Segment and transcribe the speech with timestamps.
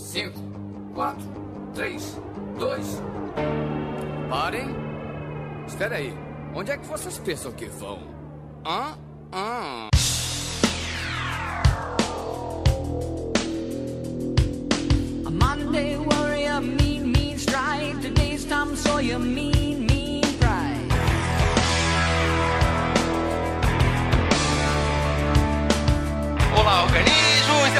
[0.00, 0.32] 5,
[0.94, 1.22] 4,
[1.74, 2.18] 3,
[2.58, 3.02] 2.
[4.28, 4.68] Parem.
[5.66, 6.12] Espera aí.
[6.54, 8.00] Onde é que vocês pensam que vão?
[8.66, 8.98] Hã?
[9.32, 9.88] Hã?
[15.26, 18.00] A Monday warrior, mean, mean strike.
[18.00, 20.88] Today's Tom Sawyer, mean, mean pride.
[26.58, 27.19] Olá, organismos!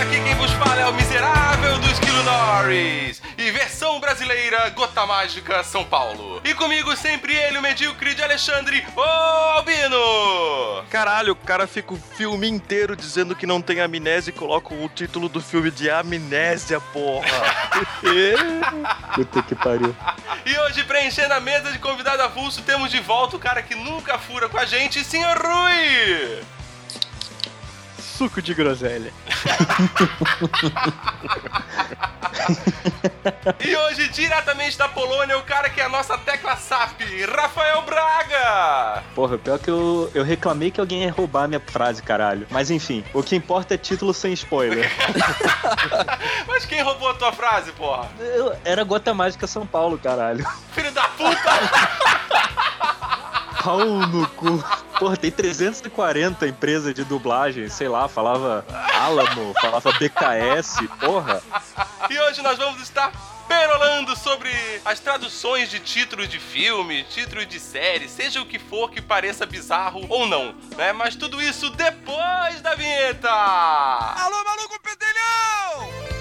[0.00, 3.20] E aqui quem vos fala é o miserável do Esquilo Norris.
[3.36, 6.40] E versão brasileira, Gota Mágica, São Paulo.
[6.42, 10.84] E comigo sempre ele, o medíocre de Alexandre, o Albino!
[10.88, 14.88] Caralho, o cara fica o filme inteiro dizendo que não tem amnésia e coloca o
[14.88, 17.28] título do filme de Amnésia, porra.
[19.14, 19.94] Puta que pariu.
[20.46, 24.16] E hoje, preenchendo a mesa de convidado avulso, temos de volta o cara que nunca
[24.18, 25.36] fura com a gente, Sr.
[25.38, 26.59] Rui!
[28.20, 29.10] Suco de groselha.
[33.64, 37.00] E hoje, diretamente da Polônia, o cara que é a nossa tecla SAP,
[37.34, 39.02] Rafael Braga!
[39.14, 42.46] Porra, pior que eu, eu reclamei que alguém ia roubar a minha frase, caralho.
[42.50, 44.90] Mas enfim, o que importa é título sem spoiler.
[46.46, 48.08] Mas quem roubou a tua frase, porra?
[48.18, 50.44] Eu- era Gota Mágica São Paulo, caralho.
[50.72, 51.50] Filho da puta!
[53.62, 54.62] Pau no cu.
[54.98, 61.42] Porra, tem 340 empresas de dublagem, sei lá, falava Alamo, falava BKS, porra.
[62.08, 63.10] E hoje nós vamos estar
[63.48, 64.50] perolando sobre
[64.84, 69.44] as traduções de títulos de filme, títulos de série, seja o que for que pareça
[69.44, 70.92] bizarro ou não, né?
[70.92, 73.30] Mas tudo isso depois da vinheta!
[73.30, 76.19] Alô, maluco pedelhão!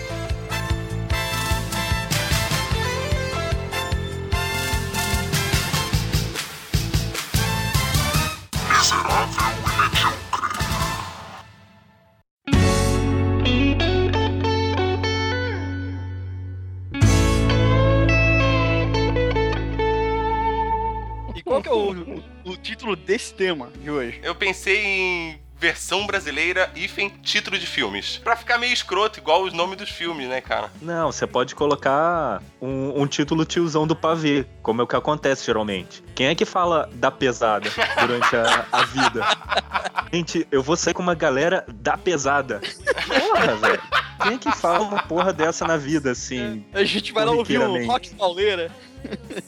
[22.89, 24.19] Título desse tema de hoje?
[24.23, 28.17] Eu pensei em versão brasileira hífen título de filmes.
[28.23, 30.71] Pra ficar meio escroto, igual os nomes dos filmes, né, cara?
[30.81, 35.45] Não, você pode colocar um, um título tiozão do pavê, como é o que acontece
[35.45, 36.01] geralmente.
[36.15, 37.69] Quem é que fala da pesada
[37.99, 39.25] durante a, a vida?
[40.11, 42.61] Gente, eu vou sair com uma galera da pesada.
[43.05, 43.81] Porra, velho.
[44.23, 46.65] Quem é que fala uma porra dessa na vida, assim?
[46.73, 47.87] A gente vai lá ouvir um Corriqueiramente.
[47.87, 48.71] rock pauleira.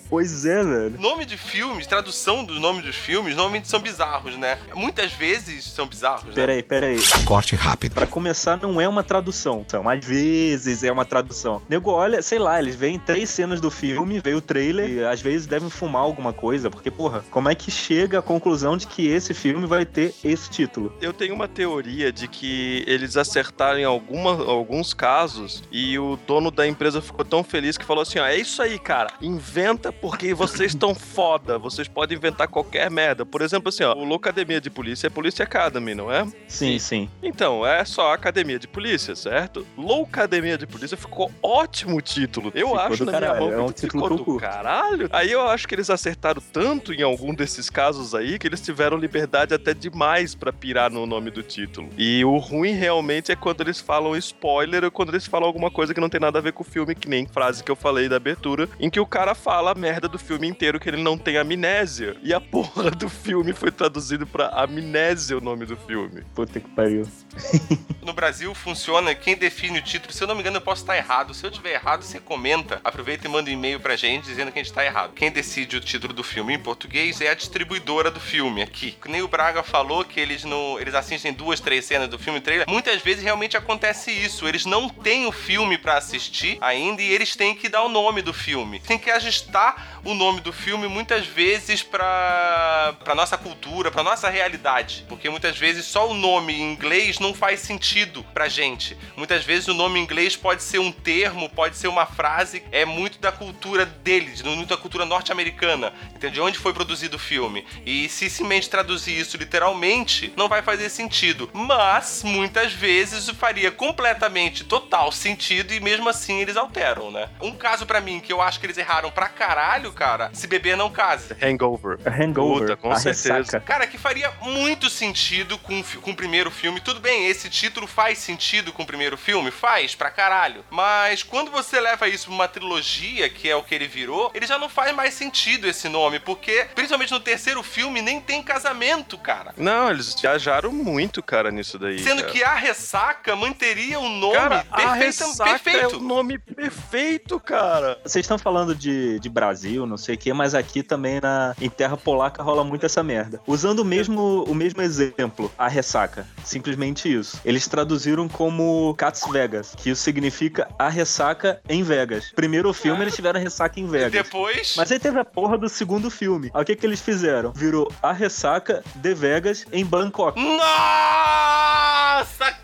[0.10, 1.00] Pois é, velho.
[1.00, 4.58] Nome de filmes, tradução dos nomes dos filmes, normalmente são bizarros, né?
[4.76, 6.34] Muitas vezes são bizarros, né?
[6.34, 6.98] Peraí, peraí.
[7.26, 7.94] Corte rápido.
[7.94, 9.64] Pra começar, não é uma tradução.
[9.66, 11.62] Então, às vezes é uma tradução.
[11.70, 15.22] Nego, olha, sei lá, eles veem três cenas do filme, veio o trailer, e às
[15.22, 19.08] vezes devem fumar alguma coisa, porque, porra, como é que chega à conclusão de que
[19.08, 20.94] esse filme vai ter esse título?
[21.02, 26.52] Eu tenho uma teoria de que eles acertaram em alguma, alguns casos e o dono
[26.52, 29.12] da empresa ficou tão feliz que falou assim: ó, é isso aí, cara,
[29.42, 33.26] inventa porque vocês estão foda, vocês podem inventar qualquer merda.
[33.26, 36.28] Por exemplo, assim, ó, o Loucademia de Polícia é Police Academy, não é?
[36.48, 37.10] Sim, sim.
[37.24, 39.66] Então, é só Academia de Polícia, certo?
[39.76, 42.52] Loucademia de Polícia ficou ótimo o título.
[42.54, 44.42] Eu Ficou acho na minha caralho, mão é um que título ficou do curto.
[44.42, 45.10] caralho.
[45.12, 48.96] Aí eu acho que eles acertaram tanto em algum desses casos aí que eles tiveram
[48.98, 51.90] liberdade até demais pra pirar no nome do título.
[51.98, 55.94] E o ruim realmente é quando eles falam spoiler ou quando eles falam alguma coisa
[55.94, 58.08] que não tem nada a ver com o filme, que nem frase que eu falei
[58.08, 61.18] da abertura, em que o cara fala a merda do filme inteiro que ele não
[61.18, 62.18] tem amnésia.
[62.22, 66.24] E a porra do filme foi traduzido pra amnésia o nome do filme.
[66.36, 67.08] Puta que pariu.
[68.02, 70.12] No Brasil funciona quem define o título.
[70.12, 71.36] Se eu não me engano, eu posso estar errado.
[71.36, 72.82] Se eu tiver errado, você comenta.
[72.84, 75.14] Aproveita e manda um e-mail pra gente dizendo que a gente tá errado.
[75.14, 78.98] Quem decide o título do filme em português é a distribuidora do filme aqui.
[79.00, 80.80] Que nem o Braga falou que eles não.
[80.80, 82.68] Eles assistem duas, três cenas do filme trailer.
[82.68, 84.48] Muitas vezes realmente acontece isso.
[84.48, 88.24] Eles não têm o filme pra assistir ainda e eles têm que dar o nome
[88.24, 88.80] do filme.
[88.80, 94.30] Tem que ajustar o nome do filme muitas vezes pra, pra nossa cultura, pra nossa
[94.30, 95.06] realidade.
[95.08, 98.98] Porque muitas vezes só o nome em inglês não faz sentido pra gente.
[99.16, 102.86] Muitas vezes o nome em inglês pode ser um termo, pode ser uma frase, é
[102.86, 106.36] muito da cultura deles, muito da cultura norte-americana, entende?
[106.36, 107.66] De onde foi produzido o filme.
[107.86, 111.50] E se simplesmente traduzir isso literalmente, não vai fazer sentido.
[111.54, 117.30] Mas, muitas vezes, faria completamente total sentido e mesmo assim eles alteram, né?
[117.42, 120.30] Um caso pra mim que eu acho que eles erraram pra caralho cara.
[120.34, 121.36] Se beber, não case.
[121.42, 121.98] Hangover.
[122.06, 123.34] Hangover, Puta, com a certeza.
[123.36, 123.60] ressaca.
[123.66, 126.80] Cara, que faria muito sentido com, com o primeiro filme.
[126.80, 129.52] Tudo bem, esse título faz sentido com o primeiro filme?
[129.52, 130.64] Faz, pra caralho.
[130.70, 134.46] Mas quando você leva isso pra uma trilogia, que é o que ele virou, ele
[134.48, 139.18] já não faz mais sentido esse nome, porque, principalmente no terceiro filme, nem tem casamento,
[139.18, 139.54] cara.
[139.58, 142.00] Não, eles viajaram muito, cara, nisso daí.
[142.00, 142.32] Sendo cara.
[142.34, 144.94] que a ressaca manteria o nome Cara, a perfeita-
[145.26, 145.98] ressaca é perfeito.
[145.98, 148.00] o nome perfeito, cara.
[148.04, 151.70] Vocês estão falando de, de Brasil, não sei o quê, mas aqui também na, em
[151.70, 153.42] terra polaca rola muito essa merda.
[153.46, 156.26] Usando o mesmo, o mesmo exemplo, a ressaca.
[156.44, 157.40] Simplesmente isso.
[157.44, 162.32] Eles traduziram como Cats Vegas, que isso significa a ressaca em Vegas.
[162.32, 164.12] Primeiro filme eles tiveram a ressaca em Vegas.
[164.12, 164.76] Depois.
[164.78, 166.52] Mas aí teve a porra do segundo filme.
[166.54, 167.52] Aí o que, que eles fizeram?
[167.54, 170.40] Virou a ressaca de Vegas em Bangkok.
[170.40, 170.62] Nossa,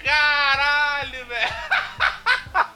[0.03, 1.66] caralho, velho.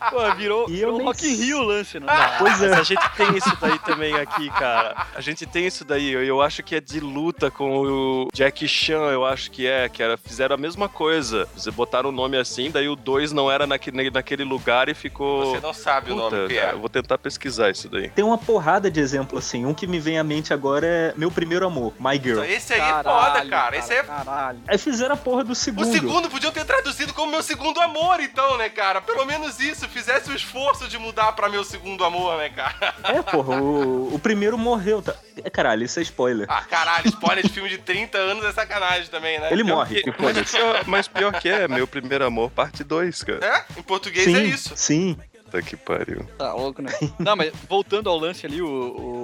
[0.10, 2.08] Pô, virou, E eu virou Rock in Rio o lance, né?
[2.38, 2.70] Pois é.
[2.70, 5.06] Mas a gente tem isso daí também aqui, cara.
[5.16, 6.12] A gente tem isso daí.
[6.12, 9.88] Eu, eu acho que é de luta com o Jack Chan, eu acho que é,
[9.90, 11.48] que era, fizeram a mesma coisa.
[11.56, 15.52] Você botaram o nome assim, daí o 2 não era naquele, naquele lugar e ficou.
[15.52, 16.74] Você não sabe o Puta, nome que cara, é.
[16.74, 18.10] eu vou tentar pesquisar isso daí.
[18.10, 19.66] Tem uma porrada de exemplo assim.
[19.66, 22.44] Um que me vem à mente agora é Meu Primeiro Amor, My Girl.
[22.44, 23.78] Esse aí é foda, cara.
[23.78, 24.60] Esse aí é Caralho.
[24.68, 25.92] Aí fizeram a porra do O segundo.
[25.92, 29.02] segundo podiam ter traduzido como meu segundo amor, então, né, cara?
[29.02, 32.96] Pelo menos isso, fizesse o esforço de mudar pra meu segundo amor, né, cara?
[33.04, 35.02] É, porra, o, o primeiro morreu.
[35.02, 35.14] Tá...
[35.44, 36.48] É, caralho, isso é spoiler.
[36.50, 39.50] Ah, caralho, spoiler de filme de 30 anos é sacanagem também, né?
[39.52, 42.84] Ele Pior morre, que- que mas, pior, mas pior que é, meu primeiro amor, parte
[42.84, 43.40] 2, cara.
[43.46, 43.80] É?
[43.80, 44.74] Em português Sim, é isso.
[44.76, 45.18] sim.
[45.52, 46.26] Puta que pariu.
[46.38, 46.92] Tá louco, né?
[47.20, 48.68] Não, mas voltando ao lance ali, o,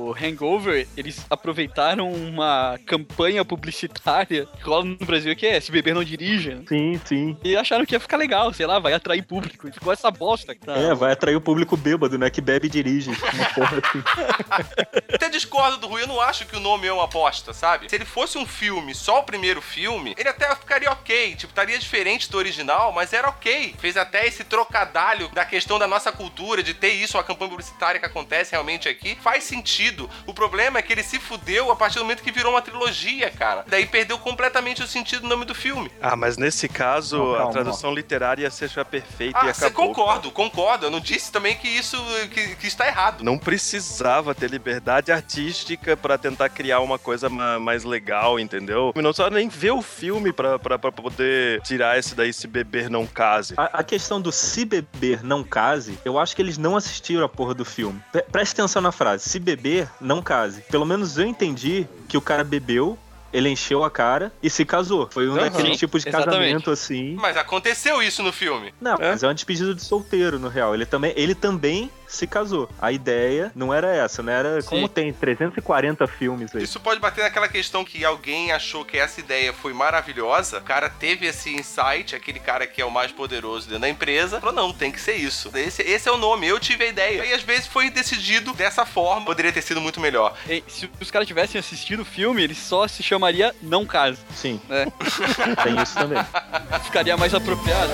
[0.09, 5.95] o Hangover, eles aproveitaram uma campanha publicitária que rola no Brasil que é Se Beber
[5.95, 6.56] Não Dirija.
[6.56, 6.63] né?
[6.68, 7.38] Sim, sim.
[7.44, 9.69] E acharam que ia ficar legal, sei lá, vai atrair público.
[9.69, 10.53] E ficou essa bosta.
[10.53, 10.75] Tá?
[10.75, 12.29] É, vai atrair o público bêbado, né?
[12.29, 13.12] Que bebe e dirige.
[13.12, 14.03] Uma porra assim.
[15.13, 17.89] Até discordo do Rui, eu não acho que o nome é uma aposta, sabe?
[17.89, 21.35] Se ele fosse um filme, só o primeiro filme, ele até ficaria ok.
[21.35, 23.75] Tipo, estaria diferente do original, mas era ok.
[23.79, 27.99] Fez até esse trocadalho da questão da nossa cultura, de ter isso, a campanha publicitária
[27.99, 29.17] que acontece realmente aqui.
[29.21, 30.09] Faz sentido.
[30.25, 33.29] O problema é que ele se fudeu a partir do momento que virou uma trilogia,
[33.29, 33.63] cara.
[33.67, 35.91] Daí perdeu completamente o sentido do nome do filme.
[36.01, 39.87] Ah, mas nesse caso, Não, calma, a tradução literária seja perfeita e Ah, você acabou.
[39.93, 40.85] concordo, concordo.
[40.87, 41.97] Eu não disse também que isso
[42.33, 43.23] que, que está errado.
[43.23, 48.91] Não precisava ter liberdade artística pra tentar criar uma coisa ma- mais legal, entendeu?
[48.95, 52.89] Não só nem ver o filme pra, pra, pra poder tirar esse daí, se beber
[52.89, 53.53] não case.
[53.57, 57.30] A, a questão do se beber não case, eu acho que eles não assistiram a
[57.30, 58.01] porra do filme.
[58.12, 59.27] Pre preste atenção na frase.
[59.30, 60.62] Se beber, não case.
[60.69, 62.98] Pelo menos eu entendi que o cara bebeu,
[63.33, 65.09] ele encheu a cara e se casou.
[65.12, 65.42] Foi um Aham.
[65.50, 66.38] daqueles tipos de exatamente.
[66.39, 67.15] casamento assim.
[67.19, 68.74] Mas aconteceu isso no filme.
[68.80, 69.12] Não, É?
[69.12, 70.74] mas é uma despedida de solteiro, no real.
[70.74, 72.69] Ele também, ele também se casou.
[72.80, 74.69] A ideia não era essa, não era Sim.
[74.69, 76.63] como tem 340 filmes aí.
[76.63, 80.89] Isso pode bater naquela questão que alguém achou que essa ideia foi maravilhosa, o cara
[80.89, 84.74] teve esse insight, aquele cara que é o mais poderoso dentro da empresa, falou, não,
[84.74, 85.51] tem que ser isso.
[85.54, 87.25] Esse, esse é o nome, eu tive a ideia.
[87.25, 90.36] E às vezes foi decidido dessa forma, poderia ter sido muito melhor.
[90.48, 94.21] Ei, Se os caras tivessem assistido o filme, ele só se chamaria Não Case.
[94.36, 94.86] Sim, né?
[95.63, 96.19] tem isso também.
[96.83, 97.92] Ficaria mais apropriado.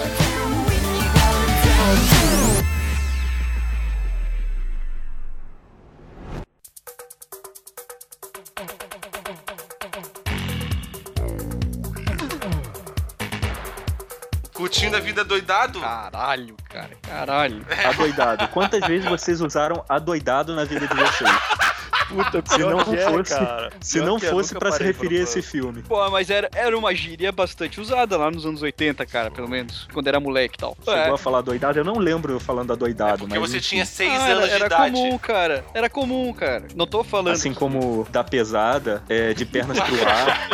[14.93, 15.79] Curtindo a vida doidado?
[15.79, 17.65] Caralho, cara, caralho.
[17.89, 18.47] Adoidado.
[18.49, 21.29] Quantas vezes vocês usaram adoidado na vida de vocês?
[22.07, 23.69] Puta, Se não que é, fosse- cara.
[23.81, 25.81] Se Pior não é, fosse pra se referir a esse filme.
[25.83, 29.87] Pô, mas era, era uma gíria bastante usada lá nos anos 80, cara, pelo menos.
[29.93, 30.75] Quando era moleque e tal.
[30.83, 31.09] Chegou É.
[31.11, 31.77] a falar adoidado?
[31.79, 33.49] Eu não lembro eu falando adoidado, Porque mas.
[33.49, 33.67] você enfim.
[33.69, 34.91] tinha seis Ah, anos era, era de idade.
[34.95, 35.65] comum, cara.
[35.73, 36.67] Era comum, cara.
[36.75, 37.33] Não tô falando.
[37.33, 40.49] Assim como da pesada, é, de pernas pro ar.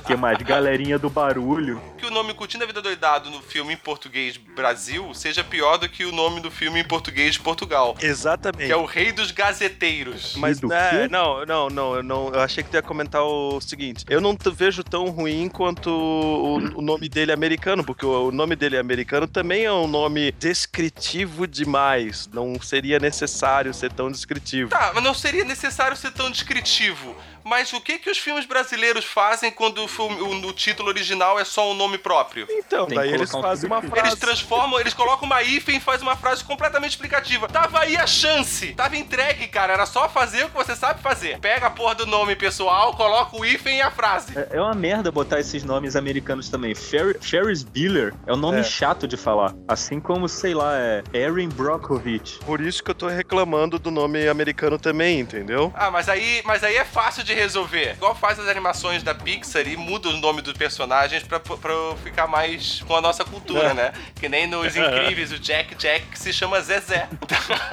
[0.06, 0.38] que mais?
[0.38, 1.80] Galerinha do barulho.
[1.98, 5.88] Que o nome Curtindo a Vida Doidado no filme em português Brasil seja pior do
[5.88, 7.96] que o nome do filme em português de Portugal.
[8.00, 8.66] Exatamente.
[8.66, 10.34] Que é o Rei dos Gazeteiros.
[10.36, 11.08] Mas do quê?
[11.10, 12.28] não, não, não, eu não.
[12.28, 14.04] Eu achei que tu ia comentar o seguinte.
[14.08, 18.32] Eu não vejo tão ruim quanto o, o nome dele é americano, porque o, o
[18.32, 22.28] nome dele é americano também é um nome descritivo demais.
[22.32, 24.70] Não seria necessário ser tão descritivo.
[24.70, 27.16] Tá, mas não seria necessário ser tão descritivo.
[27.44, 31.38] Mas o que que os filmes brasileiros fazem quando o, filme- o- o título original
[31.38, 32.46] é só um nome próprio?
[32.50, 34.00] Então, Tem daí eles um fazem uma subtítulo.
[34.00, 34.20] Eles frase.
[34.20, 37.46] transformam, eles colocam uma hífen e fazem uma frase completamente explicativa.
[37.48, 38.72] Tava aí a chance.
[38.74, 39.72] Tava entregue, cara.
[39.74, 41.38] Era só fazer o que você sabe fazer.
[41.38, 44.32] Pega a porra do nome pessoal, coloca o hífen e a frase.
[44.38, 46.74] É é uma merda botar esses nomes americanos também.
[46.74, 48.62] Fer Ferris Bueller é um nome É.
[48.62, 49.52] chato de falar.
[49.68, 52.38] Assim como, sei lá, é Erin Brockovich.
[52.46, 55.72] Por isso que eu tô reclamando do nome americano também, entendeu?
[55.76, 57.92] Ah, mas aí, mas aí é fácil de resolver.
[57.92, 62.26] Igual faz as animações da Pixar e muda o nome dos personagens pra, pra ficar
[62.26, 63.74] mais com a nossa cultura, É.
[63.74, 63.92] né?
[64.14, 67.08] Que nem nos Incríveis, o Jack Jack que se chama Zezé.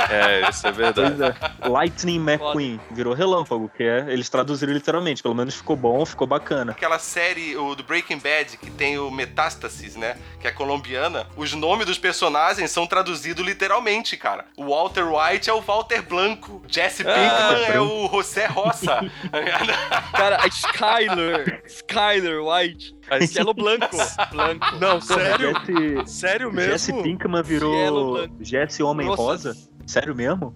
[0.09, 1.15] É, isso é verdade.
[1.17, 1.67] Pois é.
[1.69, 2.79] Lightning McQueen.
[2.91, 4.05] Virou relâmpago, que é.
[4.09, 5.21] Eles traduziram literalmente.
[5.23, 6.71] Pelo menos ficou bom, ficou bacana.
[6.73, 10.17] Aquela série o, do Breaking Bad que tem o Metástasis, né?
[10.39, 11.27] Que é colombiana.
[11.37, 14.45] Os nomes dos personagens são traduzidos literalmente, cara.
[14.57, 16.61] O Walter White é o Walter Blanco.
[16.67, 18.99] Jesse Pinkman é o José Roça.
[20.11, 21.63] Cara, a Skyler.
[21.67, 22.95] Skyler White.
[23.27, 23.97] Cielo Blanco.
[24.31, 24.75] Blanco.
[24.79, 25.53] Não, sério?
[25.65, 26.71] Jesse, Sério mesmo?
[26.71, 28.27] Jesse Pinkman virou.
[28.39, 29.07] Jesse Homem.
[29.07, 29.55] Rosa?
[29.85, 30.53] Sério mesmo?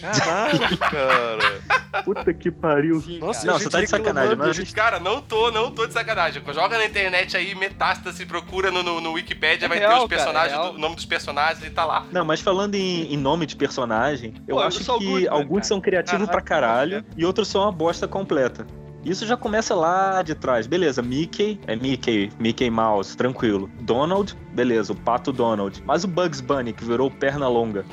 [0.00, 2.02] Caralho, cara.
[2.04, 3.00] Puta que pariu.
[3.00, 5.92] Sim, Nossa, Não, você tá de sacanagem, mas- gente- Cara, não tô, não tô de
[5.92, 6.42] sacanagem.
[6.54, 10.08] Joga na internet aí, Metástase, procura no, no, no Wikipedia, É vai real, ter os
[10.10, 10.72] cara, personagens, é real.
[10.72, 12.06] do- o nome dos personagens e tá lá.
[12.10, 15.28] Não, mas falando em, em nome de personagem, eu Pô, eu acho sou que Goodman,
[15.28, 15.64] alguns cara.
[15.68, 18.66] são criativos pra caralho e outros são uma bosta completa.
[19.04, 20.66] Isso já começa lá de trás.
[20.66, 23.70] Beleza, Mickey é Mickey, Mickey Mouse, tranquilo.
[23.80, 25.82] Donald, beleza, o pato Donald.
[25.86, 27.84] Mas o Bugs Bunny, que virou perna longa.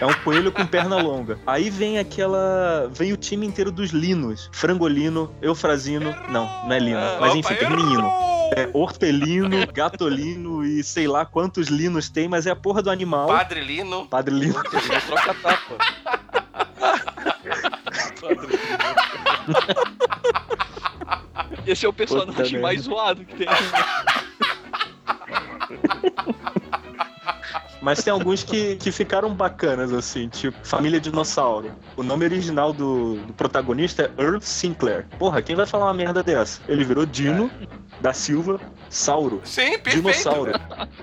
[0.00, 1.38] É um coelho com perna longa.
[1.46, 2.90] Aí vem aquela.
[2.92, 6.14] Vem o time inteiro dos linos: Frangolino, Eufrazino.
[6.28, 7.00] Não, não é lino.
[7.20, 8.30] Mas enfim, errou!
[8.56, 13.28] É hortelino, gatolino e sei lá quantos linos tem, mas é a porra do animal.
[13.28, 14.06] Padre Lino.
[14.06, 14.60] Padre Lino.
[15.06, 15.76] Troca tapa.
[21.66, 22.60] Esse é o Puta personagem merda.
[22.66, 23.46] mais zoado que tem.
[27.80, 31.72] Mas tem alguns que, que ficaram bacanas, assim, tipo Família Dinossauro.
[31.96, 35.06] O nome original do, do protagonista é Earl Sinclair.
[35.18, 36.60] Porra, quem vai falar uma merda dessa?
[36.68, 37.50] Ele virou Dino
[38.00, 39.40] da Silva Sauro.
[39.44, 39.96] Sim, perfeito.
[39.96, 40.52] Dinossauro.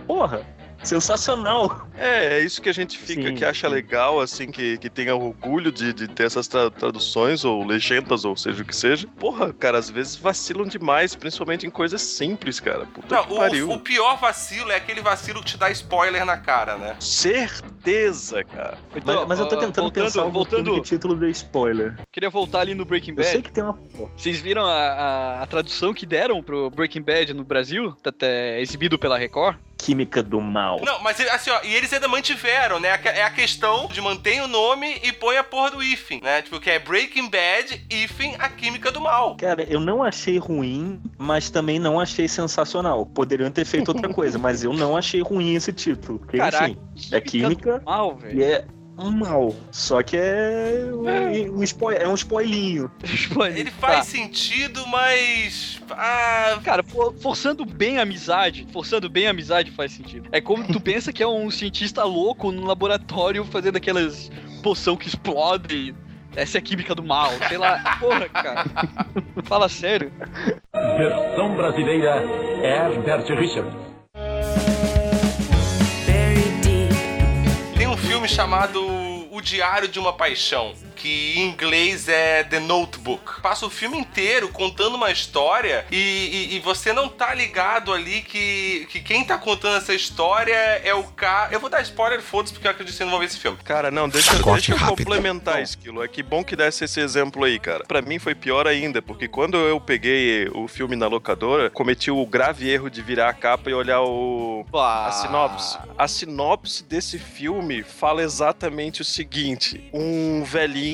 [0.05, 0.45] Porra,
[0.83, 1.87] sensacional.
[1.97, 3.73] É, é isso que a gente fica, Sim, que acha sim.
[3.73, 8.35] legal, assim, que, que tenha orgulho de, de ter essas tra- traduções, ou legendas, ou
[8.35, 9.07] seja o que seja.
[9.19, 12.85] Porra, cara, às vezes vacilam demais, principalmente em coisas simples, cara.
[12.85, 13.69] Puta Não, que pariu.
[13.69, 16.95] o, o pior vacilo é aquele vacilo que te dá spoiler na cara, né?
[16.99, 18.77] Certeza, cara.
[18.95, 21.95] Então, mas, mas eu tô tentando voltando, pensar voltando, que título de spoiler.
[22.11, 23.43] queria voltar ali no Breaking Eu sei Bad.
[23.43, 23.77] que tem uma.
[24.15, 27.93] Vocês viram a, a- a tradução que deram pro Breaking Bad no Brasil?
[28.03, 29.57] Tá até exibido pela Record?
[29.77, 30.81] Química do mal.
[30.83, 32.99] Não, mas assim, ó, e eles ainda mantiveram, né?
[33.05, 36.41] É a questão de manter o nome e põe a porra do hífen, né?
[36.41, 39.35] Tipo, que é Breaking Bad, hífen, a química do mal.
[39.37, 43.05] Cara, eu não achei ruim, mas também não achei sensacional.
[43.05, 46.19] Poderiam ter feito outra coisa, mas eu não achei ruim esse título.
[46.19, 46.79] Porque, Caraca, enfim,
[47.11, 48.43] é química Mal, e velho.
[48.43, 49.55] é um mal.
[49.71, 52.91] Só que é um, um, spoil, é um spoilinho.
[53.55, 53.87] Ele tá.
[53.87, 55.81] faz sentido, mas.
[55.91, 56.59] Ah.
[56.63, 60.29] Cara, for- forçando bem a amizade, forçando bem a amizade faz sentido.
[60.31, 64.31] É como tu pensa que é um cientista louco no laboratório fazendo aquelas
[64.63, 65.93] poção que explode.
[66.35, 67.97] Essa é a química do mal, sei lá.
[67.99, 68.65] Porra, cara.
[69.43, 70.11] Fala sério.
[70.97, 72.23] Versão brasileira
[72.63, 73.96] Herbert Richards.
[77.97, 78.79] Um filme chamado
[79.31, 83.41] O Diário de uma Paixão, que em inglês é The Notebook.
[83.41, 88.21] Passa o filme inteiro contando uma história e, e- e você não tá ligado ali
[88.21, 91.53] que, que quem tá contando essa história é o cara.
[91.53, 93.57] Eu vou dar spoiler, foda-se, porque eu acredito que vocês não vão ver esse filme.
[93.63, 96.03] Cara, não, deixa, deixa eu complementar, Esquilo.
[96.03, 97.83] É que bom que desse esse exemplo aí, cara.
[97.85, 102.25] Pra mim foi pior ainda, porque quando eu peguei o filme na locadora, cometi o
[102.25, 105.77] grave erro de virar a capa e olhar o, a sinopse.
[105.97, 110.86] A sinopse desse filme fala exatamente o seguinte: um velhinho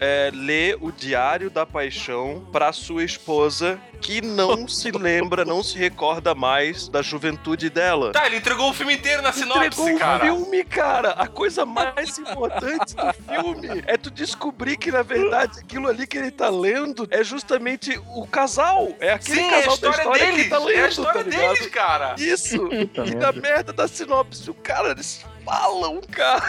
[0.00, 5.76] é, lê o Diário da Paixão pra sua esposa que não se lembra, não se
[5.78, 8.12] recorda mais da juventude dela.
[8.12, 10.24] Tá, ele entregou o filme inteiro na sinopse, Entregou o cara.
[10.24, 11.10] filme, cara.
[11.12, 16.16] A coisa mais importante do filme é tu descobrir que, na verdade, aquilo ali que
[16.18, 18.88] ele tá lendo é justamente o casal.
[19.00, 20.40] É aquele Sim, é a casal da história história que deles.
[20.40, 21.54] ele tá lendo, é a história tá ligado?
[21.54, 22.14] deles, cara.
[22.18, 22.68] Isso.
[23.06, 26.42] E na merda da sinopse, o cara, eles falam, cara.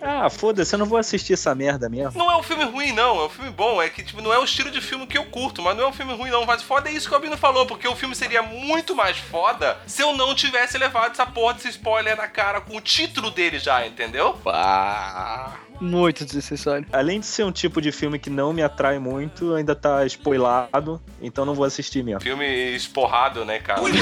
[0.00, 2.18] Ah, foda-se, eu não vou assistir essa merda mesmo.
[2.18, 3.22] Não é um filme ruim, não.
[3.22, 3.80] É um filme bom.
[3.80, 5.86] É que, tipo, não é o estilo de filme que eu curto, mas não é
[5.88, 6.44] um filme ruim, não.
[6.44, 9.78] Mas foda é isso que o Albino falou, porque o filme seria muito mais foda
[9.86, 13.58] se eu não tivesse levado essa porra desse spoiler na cara com o título dele
[13.58, 14.38] já, entendeu?
[14.46, 16.86] Ah, Muito desnecessário.
[16.92, 21.00] Além de ser um tipo de filme que não me atrai muito, ainda tá spoilado,
[21.20, 22.20] então não vou assistir mesmo.
[22.20, 23.82] Filme esporrado, né, cara?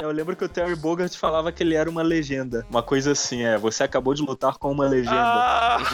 [0.00, 2.66] Eu lembro que o Terry Bogart falava que ele era uma legenda.
[2.68, 5.14] Uma coisa assim, é, você acabou de lutar com uma legenda.
[5.16, 5.78] Ah!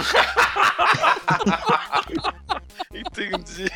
[2.92, 3.70] Entendi.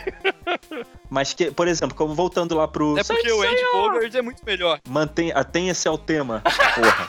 [1.15, 2.99] Mas que, por exemplo, como voltando lá pro.
[2.99, 4.81] É porque o Andy Bogart é muito melhor.
[4.89, 6.43] Mantém, atenha-se ao tema.
[6.75, 7.09] Porra.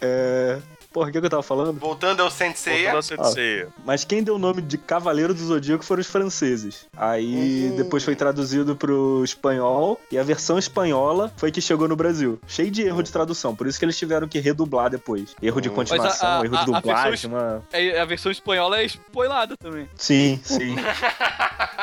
[0.00, 0.60] é.
[0.98, 1.78] Porra, o que, que eu tava falando?
[1.78, 2.82] Voltando ao Sensei.
[2.90, 3.66] Voltando a Sensei.
[3.84, 6.86] Mas quem deu o nome de Cavaleiro do Zodíaco foram os franceses.
[6.96, 7.76] Aí Uhum.
[7.76, 12.40] depois foi traduzido pro espanhol e a versão espanhola foi que chegou no Brasil.
[12.48, 15.36] Cheio de erro de tradução, por isso que eles tiveram que redublar depois.
[15.40, 15.74] Erro de Uhum.
[15.76, 17.62] continuação, Mas a- a- erro de a- a dublagem, versão uma...
[17.72, 19.88] É, A versão espanhola é spoilada também.
[19.94, 20.74] Sim, sim.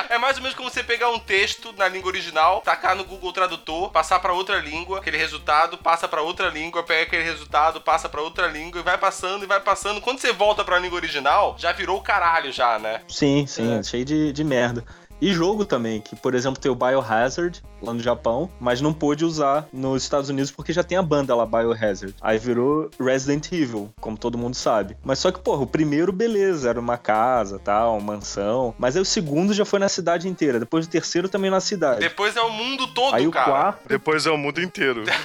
[0.09, 3.31] É mais ou menos como você pegar um texto na língua original, tacar no Google
[3.33, 8.07] Tradutor, passar pra outra língua, aquele resultado, passa pra outra língua, pega aquele resultado, passa
[8.07, 10.01] pra outra língua e vai passando e vai passando.
[10.01, 13.01] Quando você volta pra língua original, já virou o caralho já, né?
[13.07, 14.83] Sim, sim, cheio de, de merda.
[15.21, 19.23] E jogo também, que por exemplo tem o Biohazard lá no Japão, mas não pôde
[19.23, 22.15] usar nos Estados Unidos porque já tem a banda lá, Biohazard.
[22.21, 24.97] Aí virou Resident Evil, como todo mundo sabe.
[25.03, 28.73] Mas só que, porra, o primeiro, beleza, era uma casa, tal, uma mansão.
[28.77, 31.99] Mas aí o segundo já foi na cidade inteira, depois o terceiro também na cidade.
[31.99, 33.45] Depois é o mundo todo, Aí o cara.
[33.45, 33.87] quarto.
[33.87, 35.03] Depois é o mundo inteiro.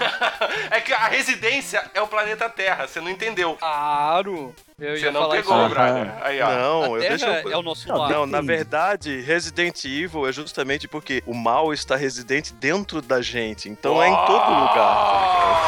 [0.71, 3.57] É que a residência é o planeta Terra, você não entendeu.
[3.59, 4.55] Claro.
[4.81, 5.69] Eu Você ia não falar pegou, isso.
[5.75, 6.13] Brother.
[6.23, 6.47] Aí, ó.
[6.51, 7.49] Não, A eu Terra deixo.
[7.51, 8.11] é o nosso Não, lar.
[8.11, 13.69] Não, na verdade, Resident Evil é justamente porque o mal está residente dentro da gente.
[13.69, 15.61] Então é em todo lugar.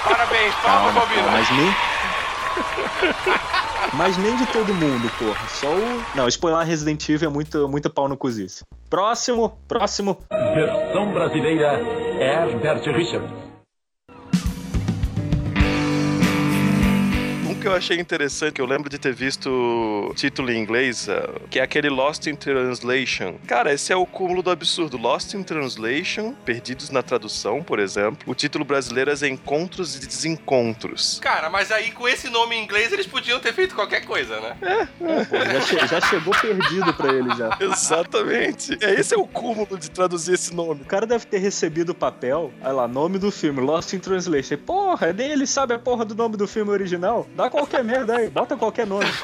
[0.04, 1.30] Parabéns, palma, Bobino.
[1.30, 1.74] Mas nem.
[3.92, 5.46] Mas nem de todo mundo, porra.
[5.48, 6.04] Só o.
[6.14, 8.64] Não, spoiler Resident Evil é muito, muito pau no cozice.
[8.90, 10.18] Próximo, próximo.
[10.54, 11.80] Versão brasileira
[12.18, 13.43] Herbert Richards.
[17.64, 19.48] Que eu achei interessante, que eu lembro de ter visto
[20.10, 23.36] o título em inglês, uh, que é aquele Lost in Translation.
[23.46, 24.98] Cara, esse é o cúmulo do absurdo.
[24.98, 28.18] Lost in Translation, Perdidos na Tradução, por exemplo.
[28.26, 31.18] O título brasileiro é Encontros e Desencontros.
[31.22, 34.56] Cara, mas aí com esse nome em inglês eles podiam ter feito qualquer coisa, né?
[34.98, 37.56] Pô, já, che- já chegou perdido pra ele já.
[37.64, 38.76] Exatamente.
[38.84, 40.82] É, esse é o cúmulo de traduzir esse nome.
[40.82, 44.58] O cara deve ter recebido o papel, olha lá, nome do filme, Lost in Translation.
[44.58, 47.26] Porra, nem ele sabe a porra do nome do filme original.
[47.34, 49.06] Dá qualquer merda aí, bota qualquer nome.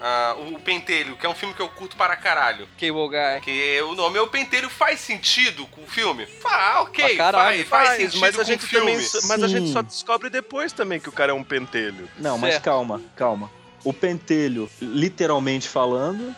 [0.00, 2.66] Ah, o Pentelho, que é um filme que eu curto para caralho.
[2.78, 3.40] Cable Guy.
[3.42, 6.26] Que o nome é o Pentelho faz sentido com o filme?
[6.44, 8.92] Ah, ok, caralho, faz, faz Faz, sentido mas com a gente o filme.
[8.92, 12.08] também, mas a gente só descobre depois também que o cara é um pentelho.
[12.18, 12.64] Não, mas Certo.
[12.64, 13.50] calma, calma.
[13.82, 16.34] O pentelho, literalmente falando,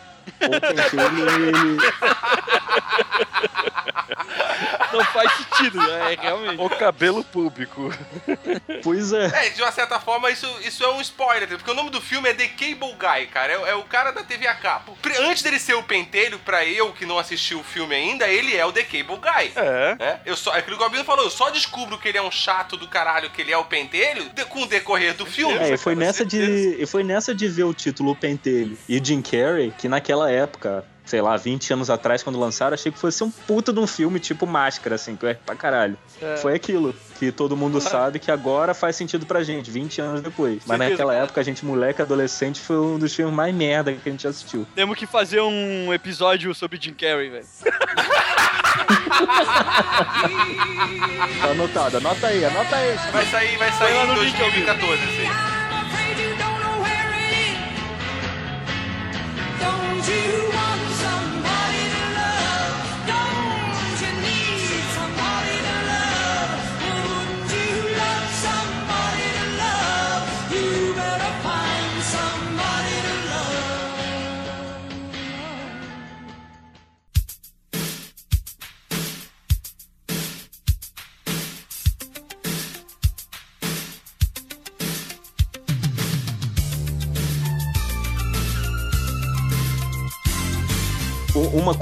[4.93, 6.13] Não faz sentido, né?
[6.13, 6.61] É, realmente.
[6.61, 7.93] O cabelo público.
[8.83, 9.47] Pois é.
[9.47, 12.29] É, de uma certa forma, isso, isso é um spoiler, porque o nome do filme
[12.29, 13.53] é The Cable Guy, cara.
[13.53, 14.97] É, é o cara da TV a cabo.
[15.21, 18.65] Antes dele ser o pentelho, pra eu que não assisti o filme ainda, ele é
[18.65, 19.51] o The Cable Guy.
[19.55, 19.95] É.
[19.99, 22.21] É, eu só, é aquilo que o Gobino falou, eu só descubro que ele é
[22.21, 25.57] um chato do caralho, que ele é o pentelho, de- com o decorrer do filme.
[25.57, 29.01] É, e foi nessa de, e foi nessa de ver o título O Pentelho e
[29.03, 33.23] Jim Carrey que naquela época sei lá, 20 anos atrás, quando lançaram, achei que fosse
[33.23, 35.97] um puta de um filme tipo Máscara, assim, que é pra caralho.
[36.21, 36.37] É.
[36.37, 40.61] Foi aquilo que todo mundo sabe que agora faz sentido pra gente, 20 anos depois.
[40.65, 44.07] Mas Certeza, naquela época, a gente, moleque, adolescente, foi um dos filmes mais merda que
[44.07, 44.67] a gente assistiu.
[44.75, 47.45] Temos que fazer um episódio sobre Jim Carrey, velho.
[51.41, 52.95] Tá anotado, anota aí, anota aí.
[53.11, 56.56] Vai sair, vai sair em no 2014, 2014, assim.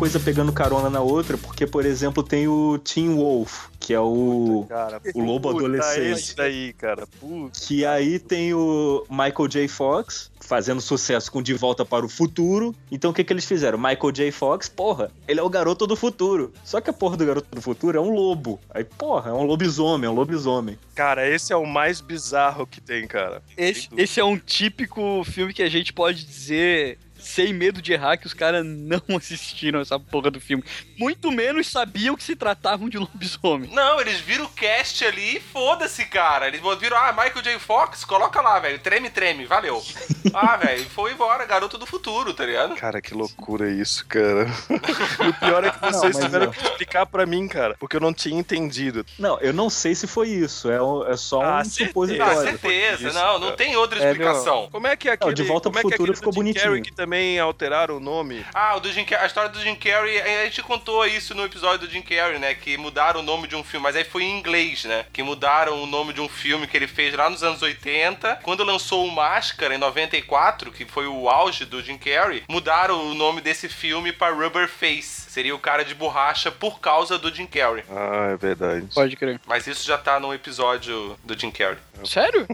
[0.05, 4.67] Coisa pegando carona na outra, porque, por exemplo, tem o Teen Wolf, que é o.
[4.69, 6.11] Cara, O lobo puta, adolescente.
[6.11, 7.07] Esse daí, cara.
[7.19, 7.59] Puta.
[7.59, 9.67] Que aí tem o Michael J.
[9.67, 12.75] Fox fazendo sucesso com De Volta para o Futuro.
[12.91, 13.79] Então o que, que eles fizeram?
[13.79, 14.31] Michael J.
[14.31, 16.53] Fox, porra, ele é o garoto do futuro.
[16.63, 18.59] Só que a porra do garoto do futuro é um lobo.
[18.69, 20.77] Aí, porra, é um lobisomem, é um lobisomem.
[20.93, 23.41] Cara, esse é o mais bizarro que tem, cara.
[23.57, 28.17] Esse, esse é um típico filme que a gente pode dizer sem medo de errar
[28.17, 30.63] que os caras não assistiram essa porra do filme.
[30.97, 33.69] Muito menos sabiam que se tratavam de lobisomem.
[33.73, 36.47] Não, eles viram o cast ali e foda-se, cara.
[36.47, 37.59] Eles viram, ah, Michael J.
[37.59, 38.79] Fox, coloca lá, velho.
[38.79, 39.81] Treme, treme, valeu.
[40.33, 42.75] Ah, velho, foi embora, garoto do futuro, tá ligado?
[42.75, 44.47] Cara, que loucura isso, cara.
[45.23, 47.95] e o pior é que vocês mas tiveram eu- que explicar pra mim, cara, porque
[47.95, 49.05] eu não tinha entendido.
[49.17, 50.69] Não, eu não sei se foi isso.
[50.69, 51.83] É, um- é só Ah, um certeza.
[51.83, 52.41] Ah, supositório.
[52.41, 53.07] certeza.
[53.07, 53.57] Isso, não, não cara.
[53.57, 54.67] tem outra É, meu, explicação.
[54.71, 56.33] Como é que é aquele, De Volta como é pro que é Futuro aquele ficou
[56.33, 56.63] bonitinho.
[56.65, 58.45] Carrey que também alteraram o nome?
[58.54, 61.88] Ah, o do Jim a história do Jim Carrey, a gente contou isso no episódio
[61.88, 62.54] do Jim Carrey, né?
[62.54, 65.06] Que mudaram o nome de um filme, mas aí foi em inglês, né?
[65.13, 68.39] Que mudaram o nome de um filme que ele fez lá nos anos 80.
[68.43, 73.13] Quando lançou o Máscara, em 94, que foi o auge do Jim Carrey, mudaram o
[73.13, 75.24] nome desse filme pra Rubber Face.
[75.35, 77.83] Seria o cara de borracha por causa do Jim Carrey.
[77.89, 78.87] Ah, é verdade.
[78.95, 79.41] Pode crer.
[79.45, 81.77] Mas isso já tá no episódio do Jim Carrey.
[82.05, 82.47] Sério?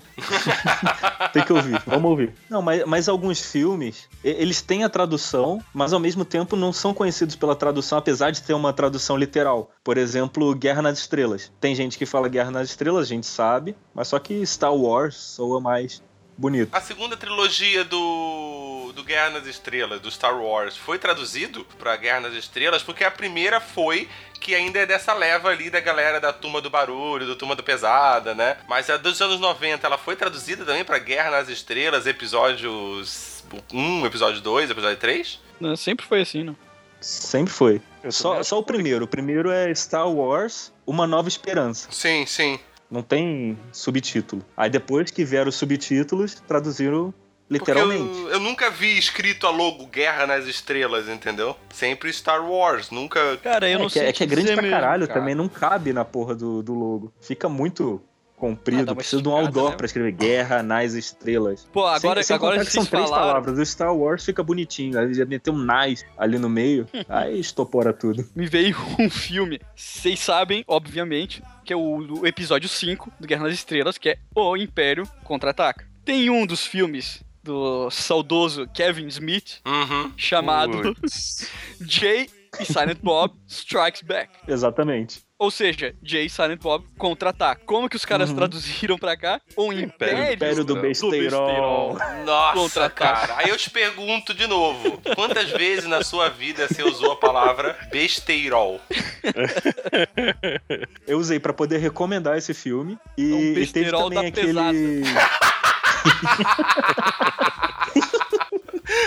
[1.31, 2.33] Tem que ouvir, vamos ouvir.
[2.49, 6.91] Não, mas, mas alguns filmes, eles têm a tradução, mas ao mesmo tempo não são
[6.91, 9.69] conhecidos pela tradução, apesar de ter uma tradução literal.
[9.83, 11.51] Por exemplo, Guerra nas Estrelas.
[11.61, 15.15] Tem gente que fala Guerra nas Estrelas, a gente sabe, mas só que Star Wars
[15.15, 16.01] soa mais
[16.35, 16.75] bonito.
[16.75, 17.97] A segunda trilogia do,
[18.93, 23.11] do Guerra nas Estrelas, do Star Wars, foi traduzido pra Guerra nas Estrelas, porque a
[23.11, 24.07] primeira foi
[24.39, 27.61] que ainda é dessa leva ali da galera da Turma do Barulho, do Turma do
[27.61, 28.57] Pesada, né?
[28.67, 34.05] Mas a dos anos 90, ela foi traduzida também pra Guerra nas Estrelas, episódios 1,
[34.05, 35.39] episódio 2, episódio 3?
[35.59, 36.55] Não, sempre foi assim, não.
[36.99, 37.81] Sempre foi.
[38.03, 39.05] Eu Só, só o primeiro.
[39.05, 41.87] O primeiro é Star Wars, Uma Nova Esperança.
[41.91, 42.59] Sim, sim.
[42.89, 44.43] Não tem subtítulo.
[44.57, 47.13] Aí depois que vieram os subtítulos, traduziram
[47.51, 48.19] literalmente.
[48.21, 51.55] eu, eu nunca vi escrito a logo Guerra nas Estrelas, entendeu?
[51.73, 53.37] Sempre Star Wars, nunca...
[53.37, 54.07] Cara, eu é, não que, sei.
[54.07, 55.19] é que é grande pra caralho, cara.
[55.19, 57.13] também não cabe na porra do, do logo.
[57.21, 59.75] Fica muito Ah, comprido, uma precisa de um outdoor né?
[59.77, 61.67] pra escrever Guerra nas Estrelas.
[61.71, 63.27] Pô, agora, sem, sem agora que são três falaram.
[63.27, 63.59] palavras.
[63.59, 64.97] O Star Wars fica bonitinho.
[64.97, 68.25] Aí já meteu um nice ali no meio, aí estopora tudo.
[68.35, 69.59] me veio um filme.
[69.75, 74.17] Vocês sabem, obviamente, que é o, o episódio 5 do Guerra nas Estrelas, que é
[74.33, 75.85] O Império Contra-Ataca.
[76.03, 80.11] Tem um dos filmes do saudoso Kevin Smith Uhum.
[80.17, 81.49] chamado Putz.
[81.81, 84.29] Jay e Silent Bob Strikes Back.
[84.47, 85.21] Exatamente.
[85.39, 87.59] Ou seja, Jay e Silent Bob contra-ataca.
[87.65, 88.35] Como que os caras Uhum.
[88.35, 89.41] traduziram pra cá?
[89.55, 91.97] O Império, Império do Besteirol.
[92.25, 93.37] Nossa, cara.
[93.37, 97.75] Aí eu te pergunto de novo: quantas vezes na sua vida você usou a palavra
[97.91, 98.79] besteirol?
[101.07, 102.97] Eu usei pra poder recomendar esse filme.
[103.17, 105.03] E, um e teve também da aquele.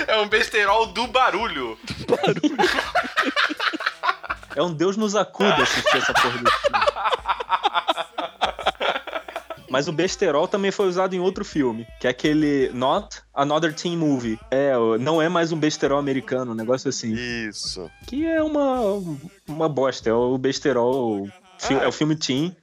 [0.07, 1.79] É um besteirol do barulho.
[4.57, 6.85] É um Deus nos acuda assistir essa porra desse filme.
[9.69, 13.97] Mas o besterol também foi usado em outro filme, que é aquele Not Another Teen
[13.97, 14.39] Movie.
[14.49, 17.13] É, não é mais um besterol americano, um negócio assim.
[17.13, 17.91] Isso.
[18.07, 19.03] Que é uma,
[19.49, 21.29] uma bosta, é o besterol.
[21.69, 21.75] Ah.
[21.83, 22.55] É o filme teen.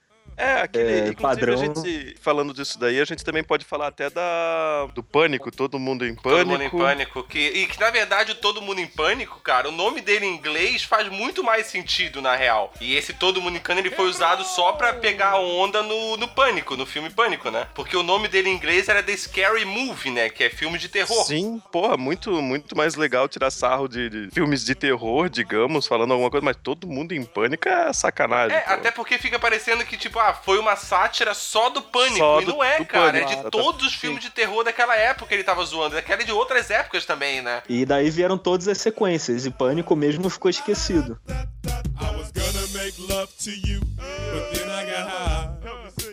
[0.42, 1.54] É, aquele É, padrão.
[1.54, 5.78] A gente, falando disso daí, a gente também pode falar até da do pânico, todo
[5.80, 6.50] mundo em Todo pânico.
[6.52, 7.24] mundo em pânico.
[7.24, 10.34] Que, e que, na verdade, o Todo Mundo em Pânico, cara, o nome dele em
[10.36, 12.74] inglês faz muito mais sentido, na real.
[12.82, 16.18] E esse Todo Mundo em Pânico, ele foi usado só pra pegar a onda no,
[16.18, 17.68] no Pânico, no filme Pânico, né?
[17.74, 20.30] Porque o nome dele em inglês era The Scary Movie, né?
[20.30, 21.24] Que é filme de terror.
[21.26, 26.12] Sim, porra, muito, muito mais legal tirar sarro de, de filmes de terror, digamos, falando
[26.12, 28.58] alguma coisa, mas todo mundo em pânico é sacanagem.
[28.58, 28.72] É, pô.
[28.74, 32.18] até porque fica parecendo que, tipo, ah, foi uma sátira só do pânico.
[32.18, 33.12] Só e do- não é, cara.
[33.12, 35.96] Pânico, é de todos os filmes de terror daquela época que ele tava zoando.
[35.96, 37.62] Daquela e de outras épocas também, né?
[37.68, 41.20] E daí vieram todas as sequências, e Pânico mesmo ficou esquecido.
[41.30, 45.50] I was gonna make love to you, but then I got high.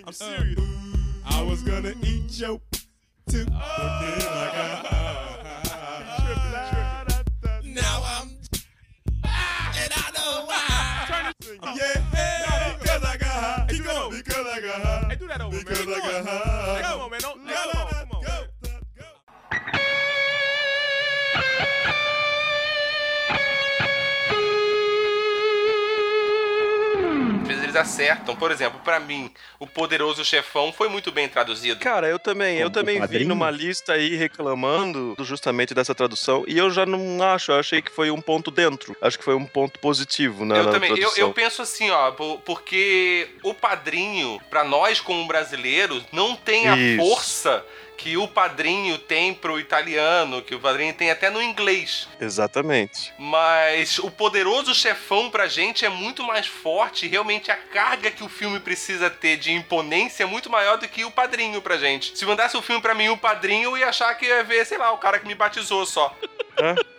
[0.06, 0.58] I'm serious.
[1.30, 2.60] I was gonna eat your
[3.30, 5.28] too, but then I got high.
[7.64, 8.28] Now I'm
[9.76, 11.32] and I know why.
[11.76, 12.67] Yeah,
[14.38, 15.06] Because I got high.
[15.08, 16.82] Hey, do that over, because I got high.
[16.82, 17.20] come on, man.
[17.20, 17.44] Don't,
[27.78, 28.36] acertam.
[28.36, 31.80] Por exemplo, pra mim, o Poderoso Chefão foi muito bem traduzido.
[31.80, 36.70] Cara, eu também, eu também vi numa lista aí reclamando justamente dessa tradução, e eu
[36.70, 38.96] já não acho, eu achei que foi um ponto dentro.
[39.00, 41.26] Acho que foi um ponto positivo na, Eu na também, eu, tradução.
[41.28, 46.76] eu penso assim, ó, po- porque o padrinho, pra nós como brasileiros, não tem a
[46.76, 47.02] Isso.
[47.02, 47.64] força
[47.98, 52.08] que o padrinho tem pro italiano, que o padrinho tem até no inglês.
[52.20, 53.12] Exatamente.
[53.18, 58.22] Mas o poderoso chefão pra gente é muito mais forte, e realmente a carga que
[58.22, 62.16] o filme precisa ter de imponência é muito maior do que o padrinho pra gente.
[62.16, 64.78] Se mandasse o filme pra mim, o padrinho, eu ia achar que ia ver, sei
[64.78, 66.16] lá, o cara que me batizou só.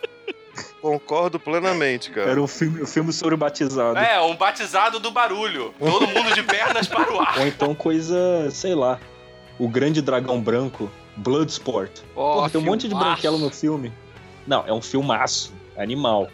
[0.82, 2.30] Concordo plenamente, cara.
[2.30, 3.98] Era um filme, um filme sobre o batizado.
[3.98, 5.74] É, um batizado do barulho.
[5.78, 7.38] Todo mundo de pernas para o ar.
[7.38, 8.98] Ou então coisa, sei lá,
[9.60, 11.90] o grande dragão branco, Bloodsport.
[12.16, 13.10] Ó, Porra, tem um monte de filmaço.
[13.12, 13.92] branquelo no filme.
[14.46, 16.28] Não, é um filmaço, animal.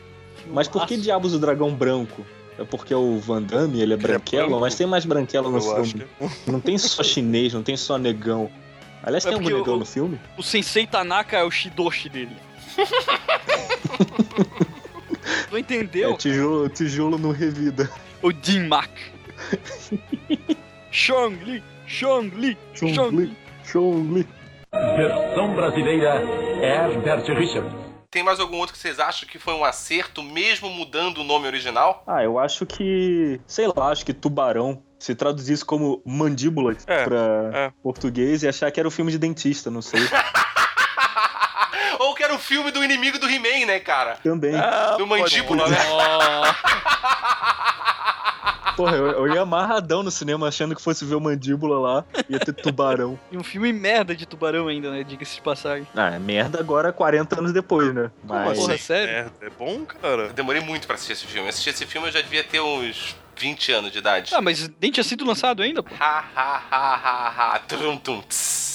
[0.53, 1.03] Mas por que Filmaço.
[1.05, 2.25] diabos o dragão branco?
[2.59, 4.61] É porque o Van Damme, ele é é branquelo, branco?
[4.63, 6.07] mas tem mais branquelo no Eu filme.
[6.45, 6.51] que...
[6.51, 8.49] Não tem só chinês, não tem só negão.
[9.03, 10.19] Aliás, É tem algum negão o- no filme?
[10.39, 12.37] O Sensei Tanaka é o Shidoshi dele.
[15.51, 16.17] Não É entendeu?
[16.17, 17.91] tijolo, tijolo no revida.
[18.23, 18.91] O Jin Mak.
[20.91, 23.27] Chong Li, Chong Li, Chong Chong Li.
[23.27, 24.27] Li, Chong Li.
[24.97, 26.23] Versão brasileira
[26.63, 27.73] Herbert Richards.
[28.11, 31.47] Tem mais algum outro que vocês acham que foi um acerto, mesmo mudando o nome
[31.47, 32.03] original?
[32.07, 33.39] Ah, eu acho que.
[33.47, 34.83] Sei lá, acho que tubarão.
[34.99, 37.73] Se traduzisse como mandíbula É, pra é.
[37.83, 40.01] português e achar que era um filme de dentista, não sei.
[42.01, 44.17] Ou que era o filme do inimigo do He-Man, né, cara?
[44.23, 44.55] Também.
[44.57, 45.77] Ah, Do mandíbula, né?
[48.77, 52.39] Porra, eu, eu ia amarradão no cinema achando que fosse ver o mandíbula lá, ia
[52.39, 53.19] ter tubarão.
[53.33, 55.03] e um filme merda de tubarão ainda, né?
[55.03, 55.87] Diga-se de passagem.
[55.95, 58.11] Ah, é merda agora 40 anos depois, né?
[58.23, 58.59] Mas.
[58.59, 58.83] Porra, assim?
[58.83, 59.33] sério?
[59.41, 60.25] É, é bom, cara.
[60.25, 61.47] Eu demorei muito pra assistir esse filme.
[61.47, 64.35] Eu assisti esse filme eu já devia ter uns 20 anos de idade.
[64.35, 65.95] Ah, mas nem tinha sido lançado ainda, pô.
[65.99, 67.59] Ha, ha, ha, ha, ha.
[67.61, 68.66] Tum, tum, tss.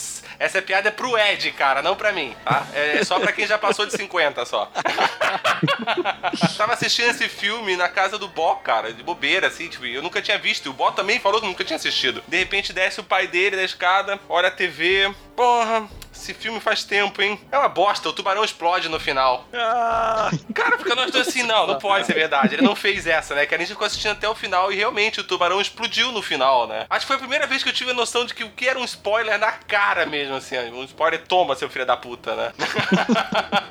[0.42, 2.66] Essa piada é pro Ed, cara, não pra mim, tá?
[2.74, 4.72] É só pra quem já passou de 50 só.
[6.58, 10.20] Tava assistindo esse filme na casa do Bó, cara, de bobeira, assim, tipo, eu nunca
[10.20, 10.72] tinha visto.
[10.72, 12.24] O Bó também falou que nunca tinha assistido.
[12.28, 15.14] De repente desce o pai dele da escada, olha a TV.
[15.36, 15.88] Porra,
[16.22, 17.40] esse filme faz tempo, hein?
[17.52, 19.48] É uma bosta, o tubarão explode no final.
[19.54, 22.56] Ah, Cara, porque nós dois assim, não, não pode ser verdade.
[22.56, 23.46] Ele não fez essa, né?
[23.46, 26.68] Que a gente ficou assistindo até o final e realmente o tubarão explodiu no final,
[26.68, 26.86] né?
[26.90, 28.68] Acho que foi a primeira vez que eu tive a noção de que o que
[28.68, 30.58] era um spoiler na cara mesmo, assim.
[30.72, 32.54] Um spoiler toma, seu filho da puta, né?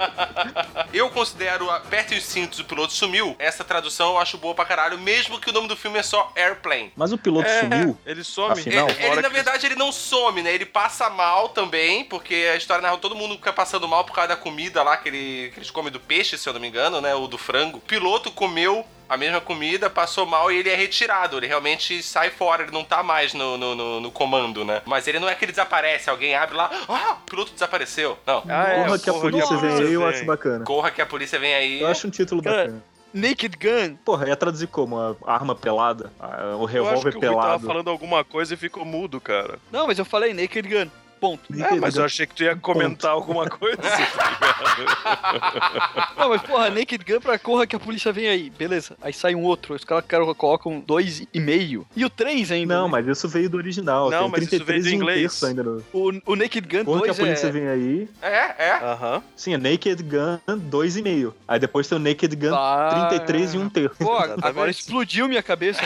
[0.92, 3.36] eu considero Aperte os cintos, o piloto sumiu.
[3.38, 6.32] Essa tradução eu acho boa pra caralho, mesmo que o nome do filme é só
[6.34, 6.92] Airplane.
[6.96, 7.98] Mas o piloto é, sumiu.
[8.04, 8.52] Ele some.
[8.52, 8.88] Afinal.
[8.88, 10.52] Ele, ele, na verdade, ele não some, né?
[10.52, 14.28] Ele passa mal também, porque a história narra todo mundo fica passando mal por causa
[14.28, 17.00] da comida lá que, ele, que eles comem do peixe, se eu não me engano,
[17.00, 17.14] né?
[17.14, 17.78] Ou do frango.
[17.78, 21.36] O piloto comeu a mesma comida, passou mal e ele é retirado.
[21.36, 24.82] Ele realmente sai fora, ele não tá mais no, no, no- no comando, né?
[24.86, 28.16] Mas ele não é que ele desaparece, alguém abre lá, ah, o piloto desapareceu.
[28.26, 28.44] Não.
[28.48, 30.64] Ah, é, Porra que a polícia vem a aí, eu acho bacana.
[30.64, 31.80] Corra que a polícia vem aí.
[31.80, 32.84] Eu acho um título Cara, bacana.
[33.12, 33.96] Naked Gun.
[34.04, 34.96] Porra, ia traduzir como?
[35.00, 36.12] A arma pelada?
[36.20, 37.66] Ah, O Eu acho revólver que o Rui tava pelado.
[37.66, 39.58] falando alguma coisa e ficou mudo, cara.
[39.72, 40.88] Não, mas eu falei Naked Gun.
[41.20, 41.42] Ponto.
[41.62, 43.76] É, mas eu achei que tu ia comentar alguma coisa.
[46.16, 48.50] Não, mas porra, Naked Gun pra corra que a polícia vem aí.
[48.50, 48.96] Beleza.
[49.02, 49.74] Aí sai um outro.
[49.74, 51.86] Os caras cara, colocam dois e meio.
[51.94, 52.74] E o 3 ainda.
[52.74, 52.92] Não, né?
[52.92, 54.10] mas isso veio do original.
[54.10, 55.44] Não, Tem mas isso 33 veio do inglês.
[55.44, 55.62] ainda.
[55.62, 55.82] No...
[55.92, 57.50] O, o Naked Gun Porra que a 2 polícia é...
[57.50, 58.08] vem aí.
[58.22, 58.72] É, é.
[58.82, 59.22] Aham.
[59.36, 61.32] Sim, é Naked Gun 2,5.
[61.46, 63.08] Aí depois tem o Naked Gun Ah.
[63.10, 63.96] 33 e um terço.
[63.98, 65.80] Pô, agora explodiu minha cabeça.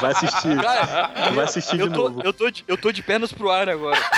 [0.00, 0.56] Vai assistir.
[0.60, 2.22] Cara, Vai assistir de eu tô, novo.
[2.24, 3.98] eu, tô de, eu tô de pernas pro ar agora.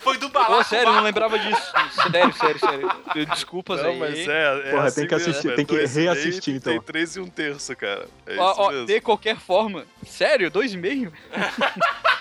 [0.00, 0.64] Foi do Pô, balaco.
[0.64, 1.72] sério, eu não lembrava disso.
[2.12, 3.26] Sério, sério, sério.
[3.26, 3.98] Desculpas Não, aí.
[3.98, 4.68] mas é.
[4.68, 6.72] é Porra, assim tem que mesmo, assistir, é tem que reassistir, então.
[6.74, 8.06] Tem três e um terço, cara.
[8.26, 8.86] É isso Ó, ó, mesmo.
[8.86, 9.84] de qualquer forma.
[10.06, 11.12] Sério, dois e meio?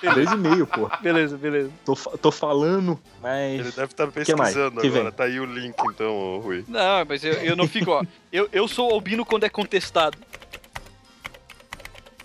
[0.01, 0.89] Três e meio, pô.
[1.01, 1.69] Beleza, beleza.
[1.85, 3.75] Tô, tô falando, Ele mas.
[3.75, 4.53] deve estar que mais?
[4.53, 5.03] pesquisando Que agora.
[5.03, 5.11] vem?
[5.11, 6.63] Tá aí o link, então, ô, Rui.
[6.67, 8.03] Não, mas eu, eu não fico, ó.
[8.31, 10.17] Eu, eu sou albino quando é contestado.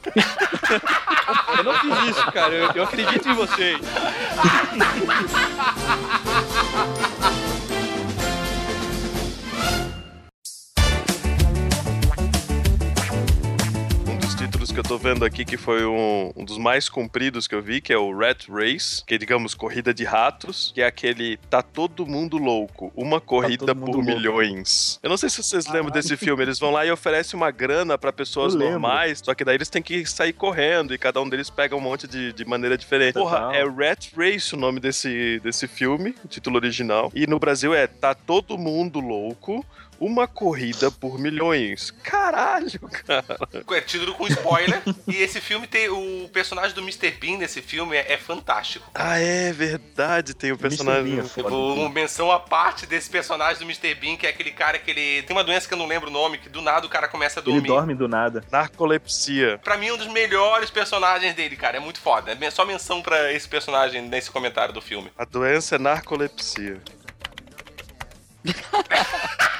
[1.58, 2.54] eu não fiz isso, cara.
[2.54, 3.78] Eu, eu acredito em vocês.
[14.80, 17.92] eu tô vendo aqui, que foi um, um dos mais compridos que eu vi, que
[17.92, 22.06] é o Rat Race, que é, digamos, corrida de ratos, que é aquele Tá Todo
[22.06, 24.10] Mundo Louco, uma corrida Todo Mundo por Louco.
[24.10, 24.98] milhões.
[25.02, 27.98] Eu não sei se vocês lembram desse filme, eles vão lá e oferecem uma grana
[27.98, 31.50] pra pessoas normais, só que daí eles têm que sair correndo e cada um deles
[31.50, 33.14] pega um monte de, de maneira diferente.
[33.14, 37.74] Porra, é Rat Race o nome desse, desse filme, o título original, e no Brasil
[37.74, 39.62] é Tá Todo Mundo Louco,
[40.00, 41.90] uma corrida por milhões.
[42.02, 43.24] Caralho, cara.
[43.72, 44.82] É título com spoiler.
[45.06, 45.88] e esse filme tem.
[45.90, 47.10] O personagem do Mr.
[47.12, 48.90] Bean nesse filme é, é fantástico.
[48.94, 51.16] Ah, é verdade, tem o personagem.
[51.16, 51.42] Bean é.
[51.42, 53.94] Vou uma menção à parte desse personagem do Mr.
[53.94, 55.22] Bean, que é aquele cara que ele.
[55.22, 57.40] Tem uma doença que eu não lembro o nome, que do nada o cara começa
[57.40, 57.68] a Ele dormir.
[57.68, 58.42] dorme do nada.
[58.50, 59.58] Narcolepsia.
[59.62, 61.76] Pra mim, é um dos melhores personagens dele, cara.
[61.76, 62.36] É muito foda.
[62.40, 65.10] É só menção pra esse personagem nesse comentário do filme.
[65.16, 66.80] A doença é narcolepsia.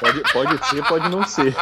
[0.01, 1.55] Pode, pode ser, pode não ser.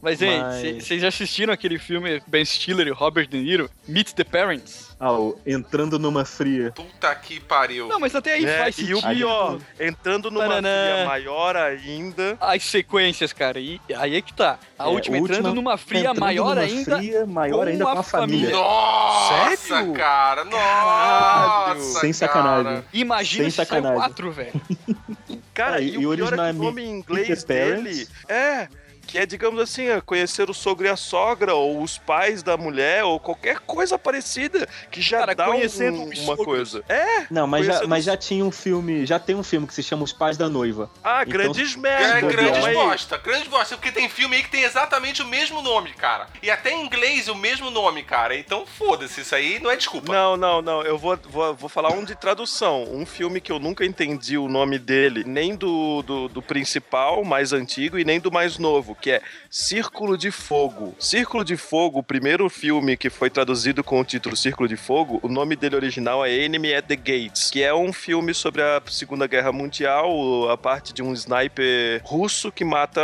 [0.00, 4.12] Mas, hein, Mas- vocês já assistiram aquele filme Ben Stiller e Robert De Niro, Meet
[4.12, 4.94] the Parents?
[5.00, 6.70] Ah, o entrando numa fria.
[6.72, 7.88] Puta que pariu.
[7.88, 8.98] Não, mas até aí É, faz e sentido.
[8.98, 10.68] o pior, entrando numa Taranã.
[10.94, 12.38] fria maior ainda.
[12.40, 14.56] As sequências, cara, e aí é que tá.
[14.78, 16.96] A É, última entrando última numa fria entrando maior numa ainda.
[16.98, 18.50] Fria, maior com ainda com a família.
[18.50, 18.56] família.
[18.56, 19.92] Nossa, Sério?
[19.94, 20.44] cara.
[20.44, 22.00] Nossa.
[22.00, 22.14] Sem cara.
[22.14, 22.84] sacanagem.
[22.92, 23.98] Imagina Sem sacanagem.
[23.98, 24.52] quatro, velho.
[25.56, 28.68] Cara, É, e, e o pior é que o é nome em inglês dele é.
[29.16, 32.54] Que é, digamos assim, é conhecer o sogro e a sogra, ou os pais da
[32.56, 36.44] mulher, ou qualquer coisa parecida, que já Cara, dá um- uma sogros.
[36.44, 36.84] coisa.
[36.86, 39.72] É, Não, mas já, mas os- já tinha um filme, já tem um filme que
[39.72, 40.90] se chama Os Pais da Noiva.
[41.02, 42.20] ah, Então- grandes É merda.
[42.28, 45.62] grande então, aí- bosta, grande bosta, porque tem filme aí que tem exatamente o mesmo
[45.62, 46.26] nome, cara.
[46.42, 48.36] E até em inglês o mesmo nome, cara.
[48.36, 50.12] Então foda-se, isso aí não é desculpa.
[50.12, 50.82] Não, não, não.
[50.82, 52.84] Eu vou, vou, vou falar um de tradução.
[52.92, 57.54] Um filme que eu nunca entendi o nome dele, nem do, do, do principal, mais
[57.54, 60.92] antigo, e nem do mais novo, que é Círculo de Fogo.
[60.98, 65.20] Círculo de Fogo, o primeiro filme que foi traduzido com o título Círculo de Fogo,
[65.22, 68.82] o nome dele original é Enemy at the Gates, que é um filme sobre a
[68.88, 73.00] Segunda Guerra Mundial, a parte de um sniper russo que mata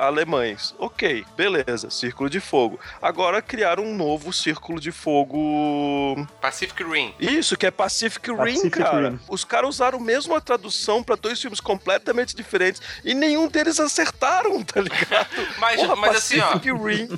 [0.00, 0.74] alemães.
[0.78, 2.80] Ok, beleza, Círculo de Fogo.
[3.02, 7.12] Agora criaram um novo Círculo de Fogo Pacific Rim.
[7.20, 9.10] isso, que é Pacific Rim, Pacific cara.
[9.10, 9.18] Rim.
[9.28, 14.58] Os caras usaram mesmo a tradução pra dois filmes completamente diferentes e nenhum deles acertaram,
[14.64, 15.41] tá ligado?
[15.58, 16.56] Mas, Porra, mas assim, ó.
[16.56, 17.08] Rim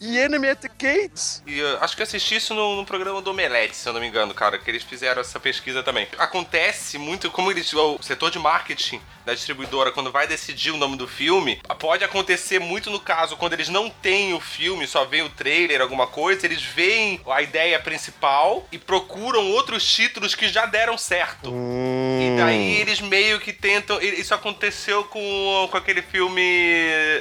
[0.00, 1.42] e Enemy at the Gates.
[1.46, 4.06] E, acho que eu assisti isso no, no programa do Omelete, se eu não me
[4.06, 6.06] engano, cara, que eles fizeram essa pesquisa também.
[6.18, 10.96] Acontece muito, como eles, o setor de marketing da distribuidora, quando vai decidir o nome
[10.96, 15.20] do filme, pode acontecer muito no caso, quando eles não têm o filme, só vê
[15.20, 20.64] o trailer, alguma coisa, eles veem a ideia principal e procuram outros títulos que já
[20.64, 21.52] deram certo.
[21.52, 24.00] E daí eles meio que tentam.
[24.00, 26.40] Isso aconteceu com, com aquele filme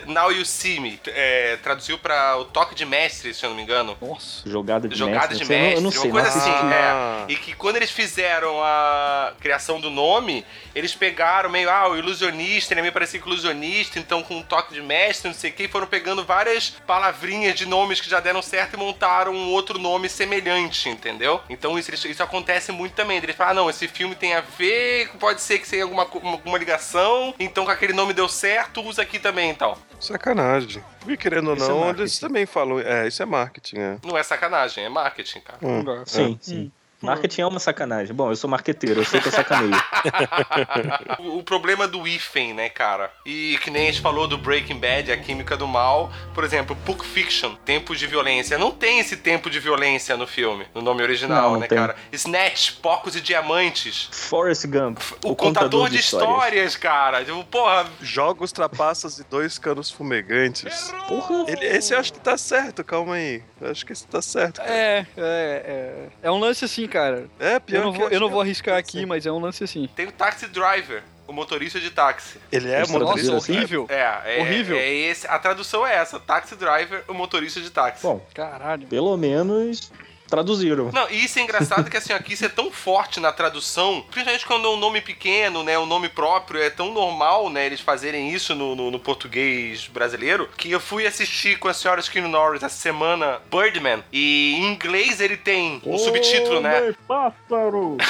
[0.05, 0.99] Now You See Me.
[1.07, 3.97] É, traduziu pra O Toque de Mestre, se eu não me engano.
[3.99, 4.47] Nossa.
[4.47, 5.37] Jogada de Jogada mestre.
[5.37, 6.49] de não sei, eu mestre, não sei, uma coisa não assim.
[6.49, 6.65] assisti.
[6.73, 7.25] Ah.
[7.27, 7.31] É.
[7.31, 12.79] E que quando eles fizeram a criação do nome, eles pegaram meio, ah, ilusionista, ele
[12.79, 15.63] é meio parecido com ilusionista, então com um toque de mestre, não sei o que,
[15.63, 19.79] e foram pegando várias palavrinhas de nomes que já deram certo e montaram um outro
[19.79, 21.41] nome semelhante, entendeu?
[21.49, 23.17] Então isso, isso acontece muito também.
[23.17, 26.57] Eles falam, ah, não, esse filme tem a ver, pode ser que tenha alguma, alguma
[26.57, 29.77] ligação, então com aquele nome deu certo, usa aqui também, então.
[29.99, 30.83] Sacanagem.
[30.99, 32.01] Porque querendo ou é não, marketing.
[32.01, 32.79] eles também falam.
[32.79, 33.97] É, isso é marketing, é.
[34.03, 35.59] Não é sacanagem, é marketing, cara.
[35.61, 36.03] Hum.
[36.05, 36.71] Sim, sim.
[37.05, 38.13] Marketing é uma sacanagem.
[38.13, 39.75] Bom, eu sou marqueteiro, eu sei que eu sacaneio.
[41.19, 43.11] o, o problema do hífen, né, cara?
[43.25, 46.11] E que nem a gente falou do Breaking Bad, a química do mal.
[46.33, 48.57] Por exemplo, Pulp Fiction, tempo de violência.
[48.57, 51.77] Não tem esse tempo de violência no filme, no nome original, Não, não né, tem.
[51.77, 51.95] cara?
[52.11, 54.09] Snatch, Porcos e Diamantes.
[54.11, 56.75] Forrest Gump, O, contador, de histórias.
[56.75, 57.23] cara.
[57.23, 60.93] Tipo, porra, Jogos, trapaças e dois canos fumegantes.
[61.07, 61.45] Porra.
[61.47, 63.43] Ele- esse eu acho que tá certo, calma aí.
[63.61, 64.57] Eu acho que esse tá certo.
[64.57, 64.69] cara.
[64.71, 66.07] É, é, é.
[66.23, 67.25] É um lance assim, cara.
[67.39, 69.31] É, pior Eu não que vou, eu não que vou é- arriscar aqui, mas é
[69.31, 69.89] um lance assim.
[69.95, 71.03] tem o Taxi Driver.
[71.27, 72.37] o motorista de táxi.
[72.51, 73.29] Ele é Nossa, motorista?
[73.31, 73.85] traduziram horrível.
[73.89, 74.77] É, é, Horrível.
[74.77, 78.03] é esse, a tradução é essa, taxi driver, o motorista de táxi.
[78.03, 78.85] Bom, Caralho.
[78.87, 79.91] pelo menos
[80.27, 80.91] traduziram.
[80.91, 84.45] Não, e isso é engraçado que assim, aqui isso é tão forte na tradução, principalmente
[84.45, 85.77] quando é um nome pequeno, né?
[85.77, 87.65] Um nome próprio, é tão normal, né?
[87.65, 91.99] Eles fazerem isso no, no, no português brasileiro, que eu fui assistir com a senhora
[91.99, 94.03] Skin Norris essa semana Birdman.
[94.11, 96.95] E em inglês ele tem um subtítulo, né?
[97.07, 97.97] pássaro!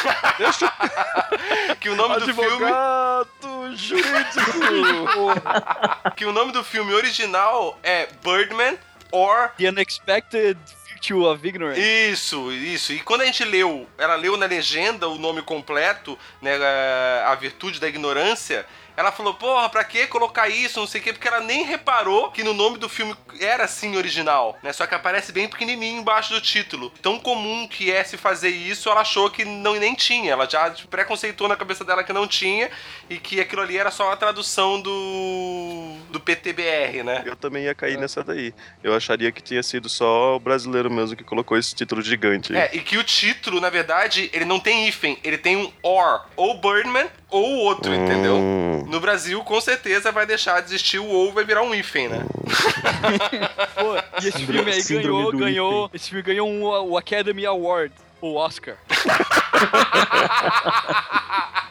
[1.80, 2.46] Que o nome do filme.
[2.46, 4.46] Advogado jurídico!
[6.16, 8.78] Que o nome do filme original é Birdman
[9.12, 10.58] or The Unexpected
[11.06, 11.80] Virtue of Ignorance.
[11.80, 12.92] Isso, isso.
[12.92, 16.56] E quando a gente leu, ela leu na legenda o nome completo, né,
[17.26, 21.14] a virtude da ignorância, ela falou, porra, pra que colocar isso, não sei o quê,
[21.14, 24.96] porque ela nem reparou que no nome do filme era assim original, né, só que
[24.96, 26.92] aparece bem pequenininho embaixo do título.
[27.02, 30.74] Tão comum que é se fazer isso, ela achou que não nem tinha, ela já
[30.90, 32.70] preconceitou na cabeça dela que não tinha
[33.10, 37.24] e que aquilo ali era só uma tradução do do PTBR, né?
[37.26, 38.54] Eu também ia cair nessa daí.
[38.84, 42.56] Eu acharia que tinha sido só o brasileiro mesmo que colocou esse título gigante.
[42.56, 42.62] aí.
[42.62, 46.26] É, e que o título, na verdade, ele não tem hífen, ele tem um or,
[46.36, 48.36] ou Birdman ou o outro, entendeu?
[48.36, 48.86] Hum.
[48.88, 52.26] No Brasil, com certeza vai deixar de existir o ou vai virar um hífen, né?
[53.76, 55.90] Pô, e esse Síndrome- filme aí síndrome ganhou, ganhou.
[55.94, 58.76] Esse filme ganhou um, o Academy Award, o Oscar.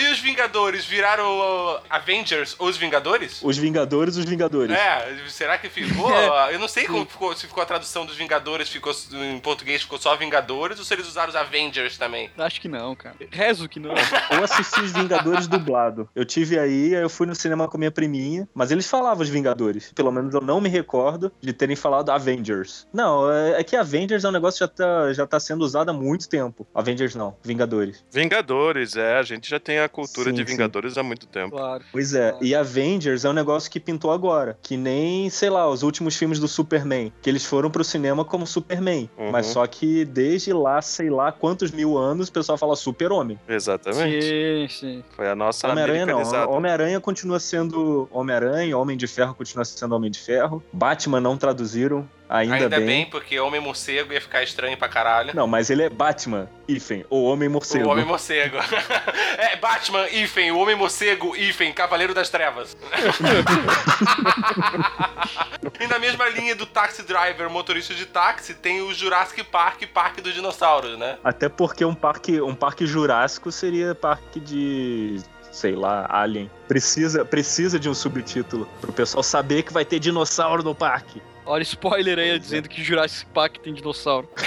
[0.00, 3.40] E os Vingadores viraram Avengers ou os Vingadores?
[3.42, 4.76] Os Vingadores, os Vingadores.
[4.76, 6.08] É, será que ficou?
[6.18, 6.54] É.
[6.54, 9.98] Eu não sei como ficou, se ficou a tradução dos Vingadores, ficou em português ficou
[9.98, 12.30] só Vingadores ou se eles usaram os Avengers também.
[12.36, 13.14] Acho que não, cara.
[13.30, 13.94] Rezo que não.
[14.30, 16.08] Eu assisti os Vingadores dublado.
[16.14, 19.28] Eu tive aí, aí eu fui no cinema com minha priminha, mas eles falavam os
[19.28, 19.92] Vingadores.
[19.94, 22.86] Pelo menos eu não me recordo de terem falado Avengers.
[22.92, 25.90] Não, é, é que Avengers é um negócio que já tá, já tá sendo usado
[25.90, 26.66] há muito tempo.
[26.74, 28.04] Avengers não, Vingadores.
[28.10, 29.18] Vingadores, é.
[29.18, 30.52] A gente já tem a cultura Sim, de sim.
[30.52, 31.54] Vingadores há muito tempo.
[31.54, 31.84] Claro.
[31.92, 32.44] Pois é, Claro.
[32.46, 34.58] e Avengers é um negócio que pintou agora.
[34.62, 37.12] Que nem, sei lá, os últimos filmes do Superman.
[37.20, 39.10] Que eles foram pro cinema como Superman.
[39.18, 39.30] Uhum.
[39.30, 43.38] Mas só que desde lá, sei lá quantos mil anos, o pessoal fala Super-Homem.
[43.46, 44.22] Exatamente.
[44.24, 45.04] Sim, sim.
[45.14, 46.50] Foi a nossa Homem-Aranha não.
[46.50, 50.62] Homem-Aranha continua sendo Homem-Aranha, Homem de Ferro continua sendo Homem de Ferro.
[50.72, 52.86] Batman não traduziram, ainda, Ainda, bem.
[52.86, 53.06] bem.
[53.06, 55.34] porque Homem Morcego ia ficar estranho pra caralho.
[55.34, 57.88] Não, mas ele é Batman, Ifen, o Homem Morcego.
[57.88, 58.58] O Homem Morcego.
[59.38, 62.76] é, Batman, Ifen, o Homem Morcego, Ifen, Cavaleiro das Trevas.
[65.80, 70.20] e na mesma linha do Taxi Driver, motorista de táxi, tem o Jurassic Park, Parque
[70.20, 71.18] dos Dinossauros, né?
[71.24, 75.20] Até porque um parque, um parque jurássico seria parque de,
[75.50, 76.50] sei lá, Alien.
[76.66, 81.22] Precisa, precisa de um subtítulo pro pessoal saber que vai ter dinossauro no parque.
[81.48, 84.28] Olha, spoiler aí dizendo que Jurassic Park tem dinossauro.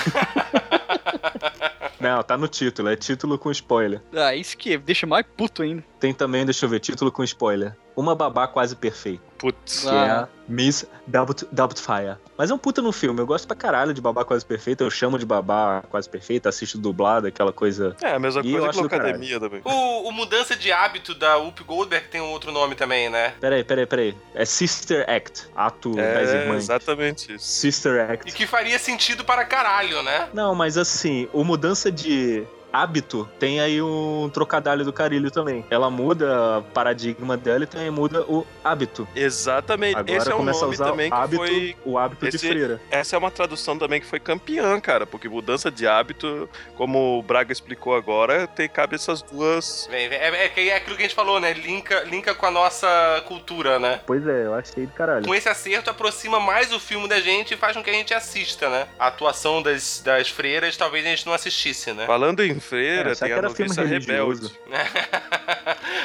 [2.00, 4.02] Não, tá no título, é título com spoiler.
[4.14, 5.84] Ah, isso que deixa mais puto ainda.
[6.00, 7.76] Tem também, deixa eu ver, título com spoiler.
[7.96, 9.24] Uma babá quase perfeita.
[9.42, 9.82] Putz.
[9.82, 10.28] que Ah.
[10.30, 11.50] é Miss Doubtfire.
[11.52, 12.16] Doubtfire.
[12.38, 13.20] Mas é um puta no filme.
[13.20, 14.84] Eu gosto pra caralho de babá quase perfeita.
[14.84, 17.96] Eu chamo de babá quase perfeita, assisto dublado, aquela coisa.
[18.02, 18.96] É, a mesma E coisa que.
[18.96, 19.62] Academia também.
[19.64, 23.34] O, o Mudança de Hábito da Whoopi Goldberg tem um outro nome também, né?
[23.40, 24.18] Peraí, peraí, peraí.
[24.36, 25.48] É Sister Act.
[25.56, 26.64] Ato das É, irmãs.
[26.64, 27.46] exatamente isso.
[27.46, 28.32] Sister E Act.
[28.34, 30.30] que faria sentido para caralho, né?
[30.34, 35.66] Não, mas assim, o mudança de hábito tem aí um trocadilho do carilho também.
[35.70, 39.08] Ela muda o paradigma dela e também muda o hábito.
[39.16, 39.98] Exatamente.
[39.98, 41.76] Agora Esse é um começa a nome usar também o que hábito, foi.
[41.86, 42.82] o hábito esse- de freira.
[42.90, 47.24] Essa é uma tradução também que foi campeã, cara, porque mudança de hábito, como o
[47.24, 49.90] Braga explicou agora, tem cabe essas duas.
[49.92, 51.54] É, é, que é aquilo que a gente falou, né?
[51.54, 54.00] Linka, linka com a nossa cultura, né?
[54.06, 55.26] Pois é, eu achei do caralho.
[55.26, 58.14] Com esse acerto, aproxima mais o filme da gente e faz com que a gente
[58.14, 58.88] assista, né?
[59.00, 62.06] A atuação das, das freiras talvez a gente não assistisse, né?
[62.06, 64.52] Falando em freira, É, tem a noviça rebelde.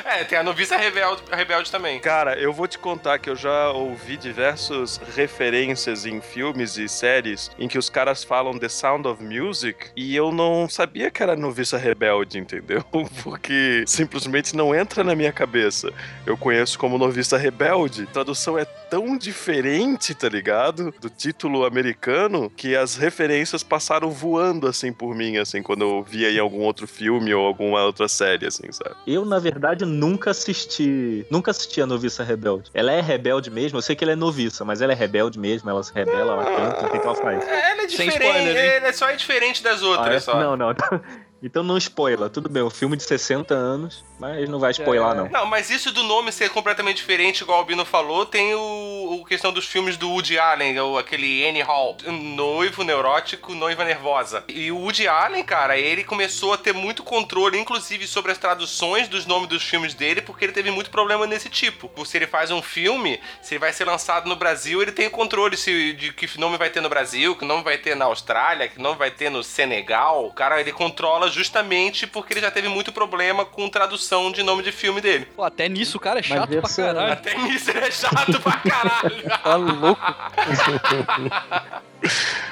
[0.04, 2.00] é, tem a noviça rebelde, rebelde também.
[2.00, 7.50] Cara, eu vou te contar que eu já ouvi diversas referências em filmes e séries
[7.59, 11.36] em que os caras falam The Sound of Music e eu não sabia que era
[11.36, 12.84] noviça rebelde, entendeu?
[13.22, 15.92] Porque simplesmente não entra na minha cabeça.
[16.24, 18.04] Eu conheço como noviça rebelde.
[18.04, 20.93] A tradução é tão diferente, tá ligado?
[21.01, 26.30] Do título americano que as referências passaram voando assim por mim, assim, quando eu via
[26.30, 28.95] em algum outro filme ou alguma outra série, assim, sabe?
[29.07, 31.26] Eu, na verdade, nunca assisti.
[31.30, 32.70] Nunca assisti a Noviça Rebelde.
[32.74, 35.68] Ela é rebelde mesmo, eu sei que ela é noviça, mas ela é rebelde mesmo,
[35.68, 37.47] ela se rebela, ela canta, o que, que ela faz?
[37.47, 40.20] Ela é Sem diferente, spoiler, ela é só é diferente das outras, Ah, é?
[40.20, 40.41] só.
[40.41, 40.68] Não, não.
[41.43, 45.14] Então não spoiler, tudo bem, um filme de 60 anos, mas não vai spoiler É.
[45.14, 45.28] não.
[45.28, 49.24] Não, mas isso do nome ser completamente diferente, igual o Bino falou, tem o, o
[49.24, 51.97] questão dos filmes do Woody Allen, o, aquele Annie Hall.
[52.07, 54.45] Noivo neurótico, noiva nervosa.
[54.49, 59.09] E o Woody Allen, cara, ele começou a ter muito controle, inclusive sobre as traduções
[59.09, 61.91] dos nomes dos filmes dele, porque ele teve muito problema nesse tipo.
[62.07, 65.11] Se ele faz um filme, se ele vai ser lançado no Brasil, ele tem o
[65.11, 68.68] controle se, de que nome vai ter no Brasil, que nome vai ter na Austrália,
[68.68, 70.26] que nome vai ter no Senegal.
[70.26, 74.62] O cara, ele controla justamente porque ele já teve muito problema com tradução de nome
[74.62, 75.27] de filme dele.
[75.37, 77.12] Pô, até nisso o cara é chato pra essa- caralho.
[77.12, 79.27] Até nisso ele é chato pra caralho.
[79.43, 80.01] Tá louco.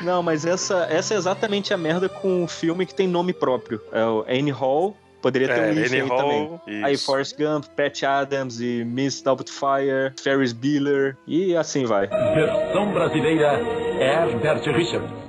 [0.01, 3.81] Não, mas essa, essa é exatamente a merda com o filme que tem nome próprio.
[3.93, 6.61] É o Annie Hall, poderia ter É, um aí Hall, também.
[6.85, 7.07] Aí isso.
[7.07, 12.07] Forrest Gump, Pat Adams e Miss Doubtfire, Ferris Bueller e assim vai.
[12.09, 13.61] Versão brasileira
[14.01, 15.24] Herbert Richards.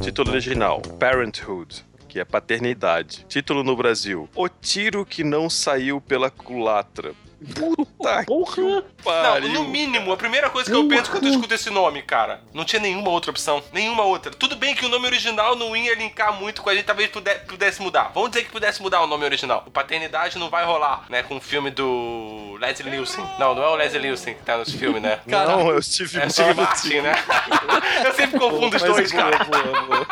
[0.00, 1.84] Título original: Parenthood.
[2.08, 3.26] Que é paternidade.
[3.28, 7.14] Título no Brasil: O tiro que não saiu pela culatra.
[7.54, 8.54] Puta Porra!
[8.54, 9.48] que Não, pariu.
[9.52, 12.64] no mínimo, a primeira coisa que eu penso quando eu escuto esse nome, cara, não
[12.64, 13.62] tinha nenhuma outra opção.
[13.72, 14.32] Nenhuma outra.
[14.32, 17.34] Tudo bem que o nome original não ia linkar muito com a gente, talvez pude-
[17.46, 18.10] pudesse mudar.
[18.12, 19.62] Vamos dizer que pudesse mudar o nome original.
[19.66, 21.22] O Paternidade não vai rolar, né?
[21.22, 23.24] Com o filme do Leslie Nielsen.
[23.38, 25.20] Não, não é o Leslie Nielsen que tá nos filmes, né?
[25.26, 26.96] Não, é o Steve É o Steve Martin.
[26.96, 27.14] Martin, né?
[28.04, 29.44] eu sempre confundo os dois, boa, cara.
[29.44, 30.06] boa, boa.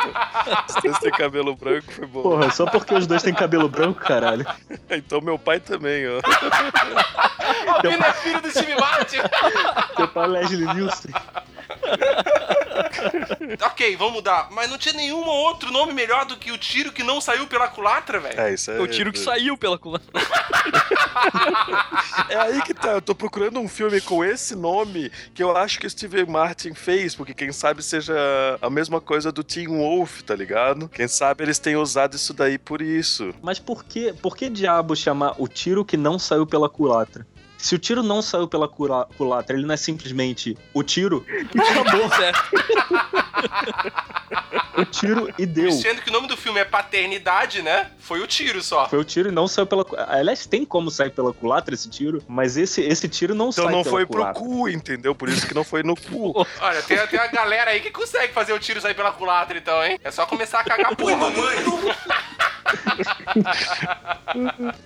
[0.69, 2.23] Os dois têm cabelo branco, foi bom.
[2.23, 4.47] Porra, só porque os dois têm cabelo branco, caralho.
[4.91, 6.21] Então meu pai também, ó.
[7.79, 9.19] O Bino é filho do Steve Martin.
[9.97, 11.13] Teu pai é Leslie Nielsen.
[13.63, 14.49] ok, vamos mudar.
[14.51, 17.69] Mas não tinha nenhum outro nome melhor do que o tiro que não saiu pela
[17.69, 18.41] culatra, velho.
[18.41, 18.81] É, isso é.
[18.81, 20.07] O tiro que saiu pela culatra.
[22.29, 22.93] É aí que tá.
[22.93, 26.75] Eu tô procurando um filme com esse nome que eu acho que o Steve Martin
[26.75, 28.15] fez, porque quem sabe seja
[28.61, 30.89] a mesma coisa do Teen Wolf, tá ligado?
[30.89, 33.35] Quem sabe eles tenham usado isso daí por isso.
[33.43, 37.27] Mas por que, por que diabo chamar o tiro que não saiu pela culatra?
[37.67, 41.59] Se o tiro não saiu pela cura- culatra, ele não é simplesmente o tiro e
[41.61, 42.09] acabou.
[42.11, 42.49] Certo.
[44.79, 45.73] o tiro e deu.
[45.73, 47.91] Sendo que o nome do filme é Paternidade, né?
[47.99, 48.89] Foi o tiro só.
[48.89, 49.85] Foi o tiro e não saiu pela.
[50.07, 53.73] Aliás, tem como sair pela culatra esse tiro, mas esse, esse tiro não Então sai
[53.73, 54.41] não pela foi pro culatra.
[54.41, 55.13] cu, entendeu?
[55.13, 56.47] Por isso que não foi no cu.
[56.63, 59.83] Olha, tem, tem uma galera aí que consegue fazer o tiro sair pela culatra, então,
[59.85, 59.99] hein?
[60.05, 61.57] É só começar a cagar porra, mamãe.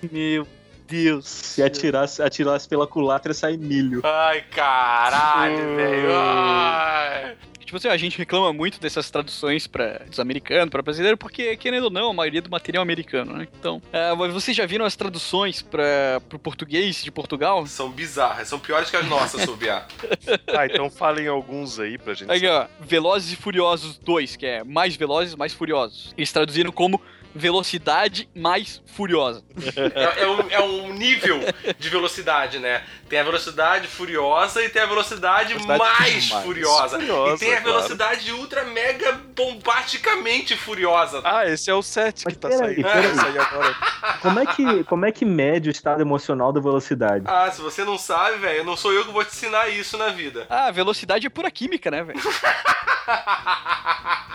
[0.11, 0.47] Meu
[0.91, 1.25] Deus.
[1.25, 4.01] Se atirasse, atirasse pela culatra, sai milho.
[4.03, 6.09] Ai, caralho, velho.
[6.13, 7.37] Ai.
[7.71, 11.85] Tipo assim, a gente reclama muito dessas traduções para dos americanos, para brasileiro, porque, querendo
[11.85, 13.47] ou não, a maioria do material é americano, né?
[13.57, 13.81] Então,
[14.17, 17.65] mas vocês já viram as traduções para pro português de Portugal?
[17.67, 19.87] São bizarras, são piores que as nossas, Subiá.
[20.53, 22.29] Ah, então falem alguns aí pra gente.
[22.29, 26.13] Aqui, ó, Velozes e Furiosos 2, que é mais velozes, mais furiosos.
[26.17, 27.01] Eles traduziram como
[27.33, 29.41] Velocidade mais Furiosa.
[29.95, 31.39] É, é um, é um nível
[31.79, 32.83] de velocidade, né?
[33.07, 36.99] Tem a velocidade furiosa e tem a velocidade, Velocidade mais, mais furiosa.
[36.99, 37.77] furiosa, E tem a claro.
[37.77, 41.21] velocidade ultra mega bombasticamente furiosa.
[41.23, 43.75] Ah, esse é o 7 que tá peraí, saindo.
[44.21, 47.23] Como é que, como é que mede o estado emocional da velocidade?
[47.27, 50.09] Ah, se você não sabe, velho, não sou eu que vou te ensinar isso na
[50.09, 50.45] vida.
[50.49, 52.19] Ah, velocidade é pura química, né, velho?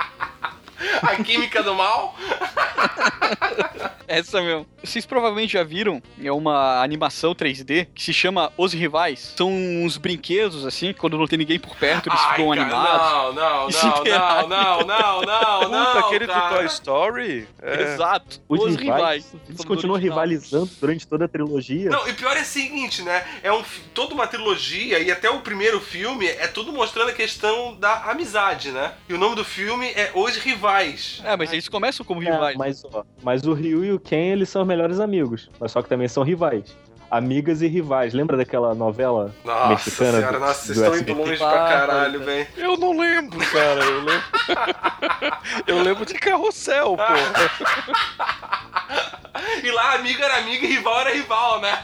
[1.03, 2.15] A química do mal?
[4.09, 4.67] Essa mesmo.
[4.83, 9.35] Vocês provavelmente já viram, é uma animação 3D que se chama Os Rivais.
[9.37, 13.11] São uns brinquedos, assim, quando não tem ninguém por perto, eles Ai, ficam cara, animados.
[13.11, 15.99] Não, não, E não, se não, não, não, não, Puta, não.
[15.99, 16.49] aquele cara.
[16.49, 17.49] do Toy Story?
[17.61, 17.83] É.
[17.83, 18.41] Exato.
[18.49, 19.35] Os Os, rivais, Rivais.
[19.49, 21.91] Eles continuam rivalizando durante toda a trilogia.
[21.91, 23.27] Não, e pior é o seguinte, né?
[23.43, 27.75] É um, toda uma trilogia e até o primeiro filme é tudo mostrando a questão
[27.75, 28.93] da amizade, né?
[29.09, 30.76] E o nome do filme é Os Rivais.
[31.25, 32.57] É, mas eles começam como É, rivais.
[32.57, 35.51] mas, ó, mas o Ryu e o Ken, eles são os melhores amigos.
[35.59, 36.77] Mas só que também são rivais.
[37.11, 38.13] Amigas e rivais.
[38.15, 41.13] Lembra daquela novela Nossa mexicana senhora, do- nossa, vocês estão SBT?
[41.13, 42.47] indo longe Ah, pra caralho, velho.
[42.57, 43.81] Eu não lembro, cara.
[43.85, 44.25] Eu lembro.
[45.67, 47.03] eu lembro de carrossel, pô.
[49.63, 51.79] E lá, amiga era amiga e rival era rival, né?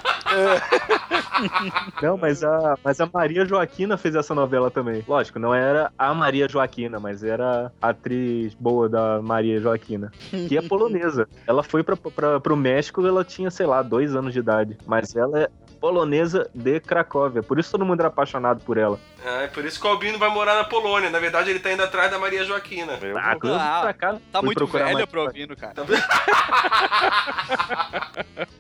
[2.03, 5.05] Não, mas a, mas a Maria Joaquina fez essa novela também.
[5.07, 10.11] Lógico, não era a Maria Joaquina, mas era a atriz boa da Maria Joaquina.
[10.31, 11.29] Que é polonesa.
[11.47, 14.79] Ela foi pra, pra, pro México ela tinha, sei lá, dois anos de idade.
[14.87, 15.49] Mas ela é
[15.83, 17.43] polonesa de Cracóvia.
[17.43, 19.01] Por isso todo mundo era apaixonado por ela.
[19.25, 21.11] É, por isso que o Albino vai morar na Polônia.
[21.11, 22.93] Na verdade, ele tá indo atrás da Maria Joaquina.
[23.21, 23.35] Ah,
[23.83, 25.75] vou- cá, Tá muito mais- pra ouvindo, cara.
[25.75, 25.83] Tá?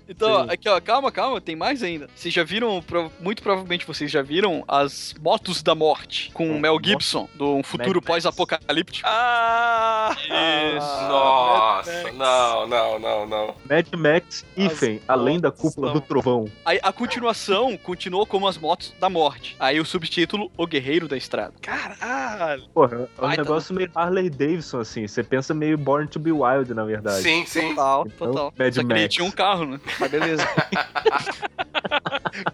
[0.09, 2.07] Então, ó, aqui, ó, calma, calma, tem mais ainda.
[2.14, 6.61] Vocês já viram pro- muito provavelmente vocês já viram as Motos da Morte com o
[6.61, 9.09] Mel Gibson, do um futuro pós-apocalíptico.
[9.09, 10.14] Ah!
[10.18, 11.03] Isso.
[11.09, 13.55] Nossa, não, não, não, não.
[13.68, 16.47] Mad Max Ifen, além da cúpula do trovão.
[16.64, 19.55] Aí a continuação continuou como as Motos da Morte.
[19.61, 21.53] Aí o subtítulo O Guerreiro da Estrada.
[21.61, 22.63] Caralho!
[22.73, 25.07] Porra, é um Vai, tá negócio meio Harley Davidson, assim.
[25.07, 27.23] Você pensa meio Born to be Wild, na verdade.
[27.23, 27.69] Sim, sim.
[27.75, 28.55] Total, Então, total.
[28.59, 29.15] Mad Só que ele Max.
[29.15, 29.81] tinha um carro, né?
[30.01, 30.49] Mas beleza.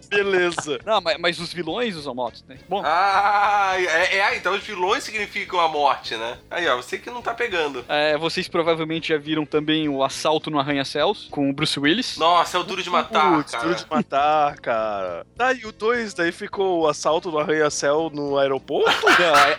[0.09, 0.79] Beleza.
[0.85, 2.57] Não, mas, mas os vilões usam motos, né?
[2.67, 6.37] Bom, Ah, é, é, então os vilões significam a morte, né?
[6.51, 7.85] Aí, ó, você que não tá pegando.
[7.87, 12.17] é, vocês provavelmente já viram também o Assalto no Arranha-Céus com o Bruce Willis.
[12.17, 13.63] Nossa, é o duro de matar, Putz, cara.
[13.63, 15.25] duro de matar, cara.
[15.35, 18.89] Tá, e o 2, daí ficou o assalto do arranha-céu no aeroporto?
[19.19, 19.55] Não, aí,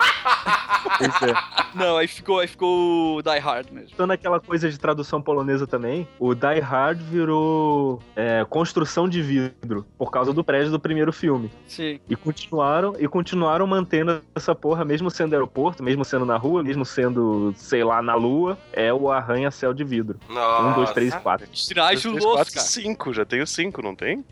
[0.99, 1.35] Pois é.
[1.75, 3.91] não, aí ficou, aí ficou o Die Hard mesmo.
[3.93, 9.87] Então, naquela coisa de tradução polonesa também, o Die Hard virou é, construção de vidro
[9.99, 11.51] por causa do prédio do primeiro filme.
[11.67, 12.01] Sim.
[12.09, 16.85] E continuaram e continuaram mantendo essa porra, mesmo sendo aeroporto, mesmo sendo na rua, mesmo
[16.85, 20.19] sendo, sei lá, na lua, é o arranha-céu de vidro.
[20.29, 20.63] Nossa.
[20.63, 21.47] Um, dois, três, quatro.
[21.47, 22.67] 3, Los, 4, cara.
[22.67, 23.13] 5.
[23.13, 24.25] Já tenho 5, não tem?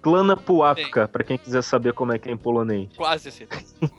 [0.00, 2.88] Sklana Pułapka, pra quem quiser saber como é que é em polonês.
[2.96, 3.46] Quase assim.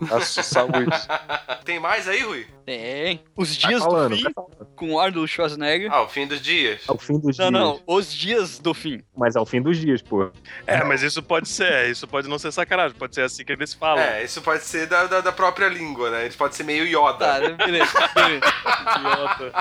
[0.02, 0.89] Nossa, saúde.
[1.64, 2.47] Tem mais aí, Rui?
[2.66, 3.22] Tem.
[3.36, 4.43] Os Tá dias falando, do fim, tá
[4.76, 5.91] com o Arnold Schwarzenegger.
[5.93, 6.82] Ah, o fim dos dias.
[6.88, 7.62] Ao fim dos Não, dias.
[7.64, 9.04] não, os dias do fim.
[9.16, 10.32] Mas ao fim dos dias, pô.
[10.66, 13.74] É, mas isso pode ser, isso pode não ser sacanagem, pode ser assim que eles
[13.74, 14.02] falam.
[14.04, 16.26] É, isso pode ser da, da, da própria língua, né?
[16.26, 17.18] Ele pode ser meio Yoda.
[17.26, 18.54] Tá, beleza, beleza.
[18.97, 19.52] Idiota.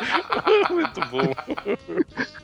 [0.72, 1.34] Muito bom.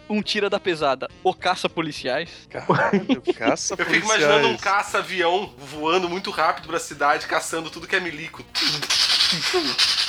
[0.09, 1.09] Um tira da pesada.
[1.25, 2.47] O caça policiais.
[2.51, 7.95] Caralho, caça Eu fico imaginando um caça-avião voando muito rápido pra cidade, caçando tudo que
[7.95, 8.45] é milico.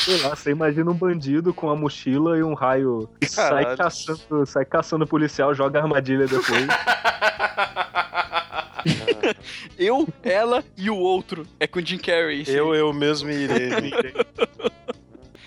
[0.04, 4.46] Sei lá, você imagina um bandido com uma mochila e um raio e sai caçando,
[4.46, 6.68] sai caçando o policial, joga a armadilha depois.
[9.78, 11.46] Eu, ela e o outro.
[11.60, 12.42] É com o Jim Carrey.
[12.42, 13.92] esse Eu, eu mesmo Irene.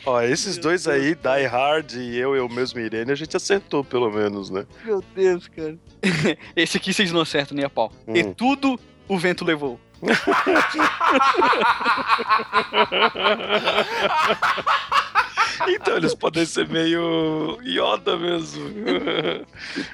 [0.06, 3.84] Ó, esses dois aí, Die Hard e eu, eu mesmo e Irene, a gente acertou
[3.84, 4.66] pelo menos, né?
[4.84, 5.76] Meu Deus, cara.
[6.56, 7.92] Esse aqui vocês não acertam nem a pau.
[8.08, 8.32] E Hum.
[8.34, 9.78] tudo o vento levou.
[15.68, 18.64] Então eles podem ser meio Yoda mesmo.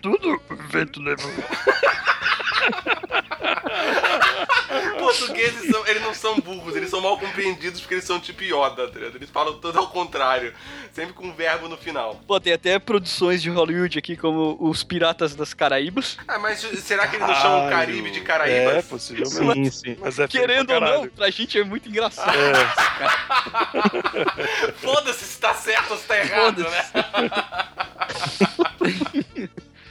[0.00, 1.30] Tudo o vento levou.
[4.98, 8.88] Portugueses, são, eles não são burros, eles são mal compreendidos porque eles são tipo Yoda,
[8.88, 9.16] tá ligado?
[9.16, 10.52] Eles falam tudo ao contrário,
[10.92, 12.20] sempre com um verbo no final.
[12.26, 16.16] Pô, tem até produções de Hollywood aqui, como Os Piratas das Caraíbas.
[16.26, 18.84] Ah, mas será que eles não chamam o Caribe de É, Caraíbas?
[18.86, 19.70] possivelmente.
[19.70, 19.96] sim, sim.
[20.00, 22.36] Mas é Querendo ou não, pra gente é muito engraçado.
[22.36, 22.52] É,
[24.82, 26.84] Foda-se se tá certo ou se tá errado, né?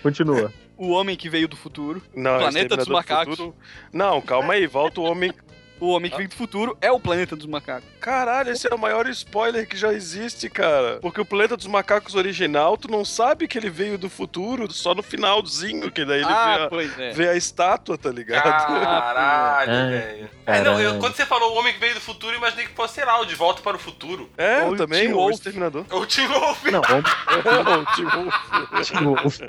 [0.04, 0.52] Continua.
[0.78, 2.02] O Homem que Veio do Futuro.
[2.14, 3.38] não, Planeta dos do Macacos.
[3.38, 3.56] Futuro-
[3.94, 5.32] Não, calma aí, volta o homem.
[5.80, 7.88] O Homem que Veio do Futuro é o Planeta dos Macacos.
[8.00, 11.00] Caralho, esse é o maior spoiler que já existe, cara.
[11.02, 14.96] Porque o Planeta dos Macacos original, tu não sabe que ele veio do futuro, só
[14.96, 17.12] no finalzinho, que daí ele ah, vê, a, é.
[17.14, 18.44] vê a estátua, tá ligado?
[18.44, 19.90] Caralho, É.
[19.90, 20.30] velho.
[20.46, 21.00] É, não, eu- Caralho.
[21.00, 23.20] quando você falou o homem que veio do futuro, eu imaginei que fosse, sei lá,
[23.20, 24.30] o De Volta para o Futuro.
[24.38, 25.34] É, Ou também, Tim o Wolf.
[25.34, 25.86] Exterminador.
[25.92, 26.64] Ou o Tim Wolf.
[26.66, 29.40] Não, o Tim Wolf.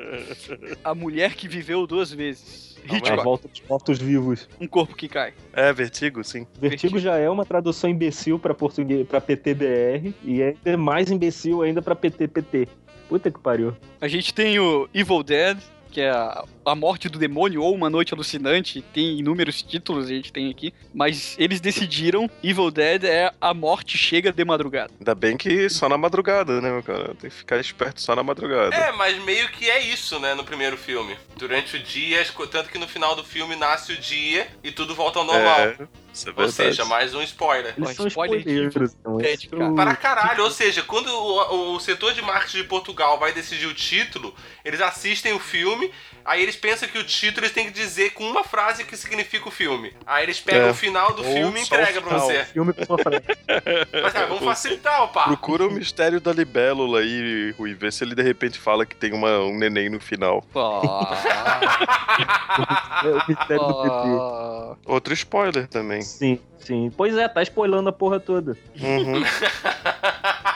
[0.85, 2.75] A Mulher que Viveu Duas Vezes.
[2.89, 3.25] A Hitchcock.
[3.25, 4.49] volta dos mortos vivos.
[4.61, 5.35] Um corpo que cai.
[5.53, 6.47] É, Vertigo, sim.
[6.61, 11.83] Vertigo já é uma tradução imbecil pra português, para PTBR e é mais imbecil ainda
[11.83, 12.69] pra PTPT.
[13.09, 13.73] Puta que pariu.
[14.01, 15.59] A gente tem o Evil Dead,
[15.97, 18.83] que é a, a morte do demônio ou uma noite alucinante.
[18.93, 20.75] Tem inúmeros títulos a gente tem aqui.
[20.93, 24.93] Mas eles decidiram Evil Dead é a morte chega de madrugada.
[24.99, 27.15] Ainda bem que só na madrugada, né, meu cara?
[27.15, 28.77] Tem que ficar esperto só na madrugada.
[28.77, 31.17] É, mas meio que é isso, né, no primeiro filme.
[31.35, 35.21] Durante o dia, tanto que no final do filme nasce o dia e tudo volta
[35.21, 35.61] ao normal.
[35.61, 37.75] É, é Ou seja, mais um spoiler.
[37.77, 38.97] Eles são spoiler de spoilers.
[39.19, 39.73] Dead, isso- cara.
[39.73, 43.75] Para caralho, ou seja, quando o, o setor de marketing de Portugal vai decidir o
[43.75, 45.86] título, eles assistem o filme,
[46.25, 49.49] aí eles pensam que o título eles têm que dizer com uma frase que significa
[49.49, 49.93] o filme.
[50.07, 50.71] Aí eles pegam É.
[50.71, 52.45] o final do Ou filme e o entregam pra você.
[52.47, 53.23] Filme com uma frase.
[54.03, 55.25] Mas ah, vamos facilitar, opa.
[55.25, 57.75] Procura o mistério da libélula aí, Rui.
[57.75, 60.45] Vê se ele de repente fala que tem uma, um neném no final.
[63.05, 64.81] É o mistério do PT.
[64.87, 66.01] Outro spoiler também.
[66.03, 66.91] Sim, sim.
[66.97, 68.57] Pois é, tá spoilando a porra toda.
[68.81, 69.23] Uhum.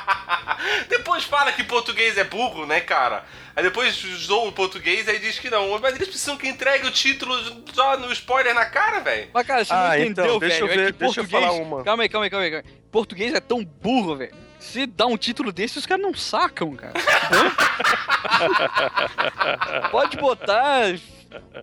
[0.89, 3.25] Depois fala que português é burro, né, cara?
[3.57, 5.79] Aí depois zoa o português e diz que não.
[5.79, 7.35] Mas eles precisam que entregue o título
[7.75, 9.29] só no spoiler na cara, velho.
[9.35, 10.81] Mas, cara, você não Ah, entendeu, então, deixa eu velho.
[10.81, 11.53] ver- é que deixa eu português...
[11.53, 11.85] falar uma.
[11.85, 12.51] Calma aí, calma aí, calma aí.
[12.53, 12.75] calma aí.
[12.91, 14.33] Português é tão burro, velho.
[14.59, 16.93] Se dá um título desse, os caras não sacam, cara.
[19.91, 20.83] Pode botar...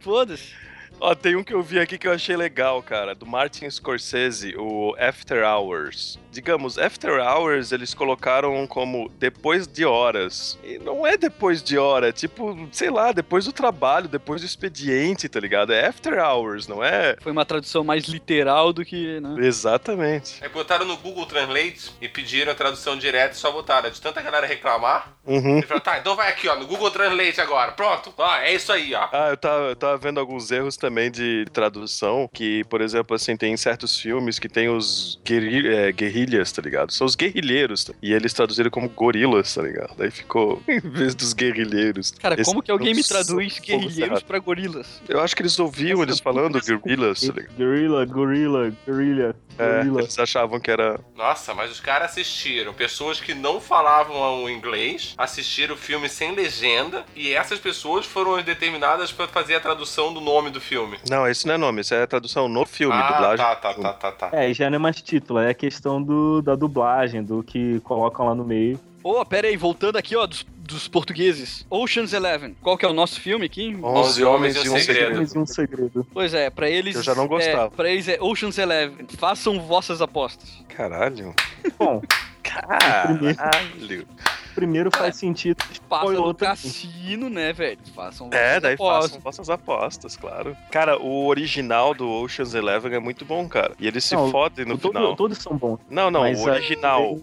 [0.01, 0.53] Foda-se.
[0.99, 4.55] Ó, tem um que eu vi aqui que eu achei legal, cara, do Martin Scorsese,
[4.57, 6.17] o After Hours.
[6.31, 10.57] Digamos, After Hours eles colocaram como depois de horas.
[10.63, 14.45] E não é depois de hora, é tipo, sei lá, depois do trabalho, depois do
[14.45, 15.71] expediente, tá ligado?
[15.71, 17.15] É After Hours, não é?
[17.21, 19.35] Foi uma tradução mais literal do que, né?
[19.45, 20.43] Exatamente.
[20.43, 23.89] Aí botaram no Google Translate e pediram a tradução direta e só botaram.
[23.91, 25.57] De tanta galera reclamar, Uhum.
[25.59, 27.71] ele falou, tá, então vai aqui, ó, no Google Translate agora.
[27.73, 28.11] Pronto.
[28.17, 29.07] Ó, é isso aí, ó.
[29.11, 33.35] Ah, eu tava, eu tava vendo alguns erros também de tradução, que, por exemplo, assim,
[33.35, 36.91] tem certos filmes que tem os guerri é, guerrilhas, tá ligado?
[36.91, 37.93] São os guerrilheiros, tá?
[38.01, 39.95] e eles traduziram como gorilas, tá ligado?
[39.97, 42.11] Daí ficou em vez dos guerrilheiros.
[42.11, 45.01] Cara, Esse como que alguém me não traduz guerrilheiros pra gorilas?
[45.07, 47.55] Eu acho que eles ouviam eles falando gorilas, tá ligado?
[47.55, 50.99] Gorilla, gorilla, gorilla, É, eles achavam que era.
[51.15, 52.73] Nossa, mas os caras assistiram.
[52.73, 58.35] Pessoas que não falavam o inglês assistiram o filme sem legenda e essas pessoas foram
[58.35, 60.76] as determinadas pra fazer a tradução do nome do filme.
[61.09, 63.37] Não, esse não é nome, isso é a tradução no filme, ah, dublagem.
[63.37, 64.29] tá, tá, tá, tá, tá.
[64.31, 68.25] É, já não é mais título, é a questão do, da dublagem, do que colocam
[68.25, 68.79] lá no meio.
[69.03, 71.65] Ô, pera aí, voltando aqui, ó, dos, dos portugueses.
[71.69, 72.55] Ocean's Eleven.
[72.61, 73.77] Qual que é o nosso filme aqui?
[73.81, 75.15] Onze homens e um segredo.
[75.15, 76.05] Mais um segredo.
[76.13, 76.95] Pois é, pra eles...
[76.95, 77.67] Eu já não gostava.
[77.67, 79.07] É, pra eles é Ocean's Eleven.
[79.17, 80.61] Façam vossas apostas.
[80.67, 81.33] Caralho.
[81.79, 82.01] Bom,
[82.43, 83.37] Caralho.
[84.57, 85.63] primeiro faz sentido.
[85.87, 87.77] Passa no outro- cassino, né, velho?
[87.95, 89.11] Façam vossas É, daí apostas.
[89.11, 90.57] façam vossas apostas, claro.
[90.71, 93.73] Cara, o original do Ocean's Eleven é muito bom, cara.
[93.79, 95.15] E eles se Não, fodem no Todo- final.
[95.15, 95.79] todos são bons.
[95.89, 97.19] Não, não, mas o original.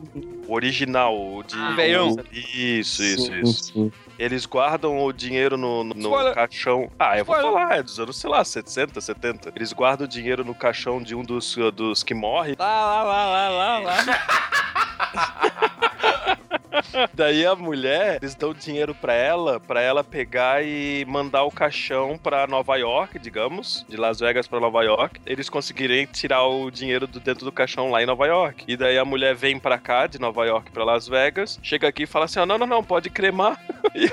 [0.46, 1.56] O original, o de.
[1.56, 2.16] Ah, veião.
[2.32, 3.64] Isso, isso, Sim, isso.
[3.72, 3.92] sim.
[4.16, 6.34] Eles guardam o dinheiro no, no Spoiler.
[6.34, 6.88] caixão.
[6.96, 7.60] Ah, eu vou Spoiler.
[7.62, 9.52] falar, é dos anos, sei lá, 60, 70.
[9.56, 12.54] Eles guardam o dinheiro no caixão de um dos, dos que morre.
[12.56, 13.96] Lá, lá, lá, lá, lá, lá.
[17.14, 22.18] Daí a mulher, eles dão dinheiro pra ela, pra ela pegar e mandar o caixão
[22.18, 25.20] pra Nova York, digamos, de Las Vegas pra Nova York.
[25.26, 28.64] Eles conseguirem tirar o dinheiro do dentro do caixão lá em Nova York.
[28.66, 32.04] E daí a mulher vem pra cá, de Nova York pra Las Vegas, chega aqui
[32.04, 33.58] e fala assim: ó, não, não, não, pode cremar.
[33.94, 34.10] E,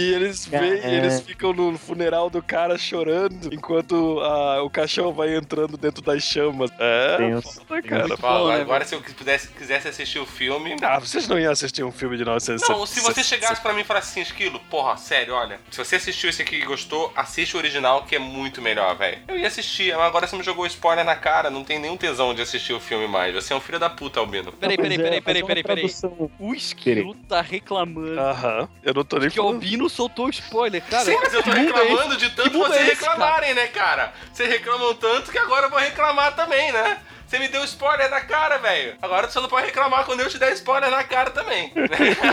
[0.00, 0.94] e eles vêm, É.
[0.94, 6.22] eles ficam no funeral do cara chorando, enquanto ah, o caixão vai entrando dentro das
[6.22, 6.70] chamas.
[6.78, 8.16] É, foda, cara.
[8.16, 10.76] Bom, né, agora se eu pudesse, quisesse assistir o filme.
[10.82, 12.72] Ah, vocês não iam assistir um filme de 1960.
[12.72, 15.96] Não, se você chegasse pra mim e falasse assim, Esquilo, porra, sério, olha, se você
[15.96, 19.18] assistiu esse aqui e gostou, assiste o original que é muito melhor, velho.
[19.28, 22.34] Eu ia assistir, mas agora você me jogou spoiler na cara, não tem nenhum tesão
[22.34, 23.34] de assistir o filme mais.
[23.34, 24.52] Você é um filho da puta, Albino.
[24.52, 25.82] Peraí, peraí, é, peraí, peraí, peraí, peraí.
[25.82, 28.18] tradução- O Esquilo tá reclamando.
[28.20, 29.44] Aham, eu não tô nem Que o.
[29.48, 31.04] Albino soltou spoiler, cara.
[31.04, 33.10] Sim, mas eu tô é reclamando de tanto vocês é cara?
[33.12, 34.12] reclamarem, né, cara?
[34.32, 36.98] Vocês reclamam tanto que agora eu vou reclamar também, né?
[37.28, 38.96] Você me deu spoiler na cara, velho.
[39.02, 41.70] Agora você não pode reclamar quando eu te der spoiler na cara também.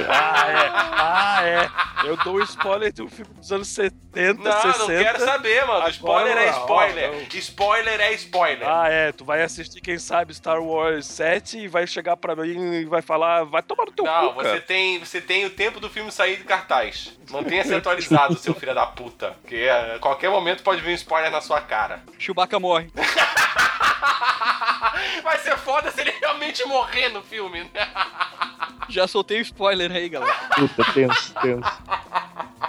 [0.08, 0.72] Ah, é.
[0.98, 1.40] Ah,
[2.04, 2.08] é.
[2.08, 4.78] Eu dou um spoiler de um filme dos anos 70, Não, 60.
[4.78, 5.74] não quero saber, mano.
[5.80, 7.12] Agora, Spoiler é ó, spoiler.
[7.12, 7.20] não.
[7.40, 8.68] Spoiler é spoiler.
[8.68, 9.12] Ah, é.
[9.12, 13.02] Tu vai assistir, quem sabe, Star Wars 7 e vai chegar pra mim e vai
[13.02, 14.62] falar, vai tomar no teu Não, cu, você cara.
[14.62, 17.12] tem, você tem o tempo do filme sair de cartaz.
[17.30, 19.36] Mantenha-se atualizado, seu filho da puta.
[19.42, 22.02] Porque a qualquer momento pode vir um spoiler na sua cara.
[22.18, 22.90] Chewbacca morre.
[25.24, 27.60] Vai ser foda se ele realmente morrer no filme.
[27.74, 27.88] né?
[28.90, 30.34] Já soltei o spoiler aí, galera.
[30.56, 31.82] Puta, tenso, tenso.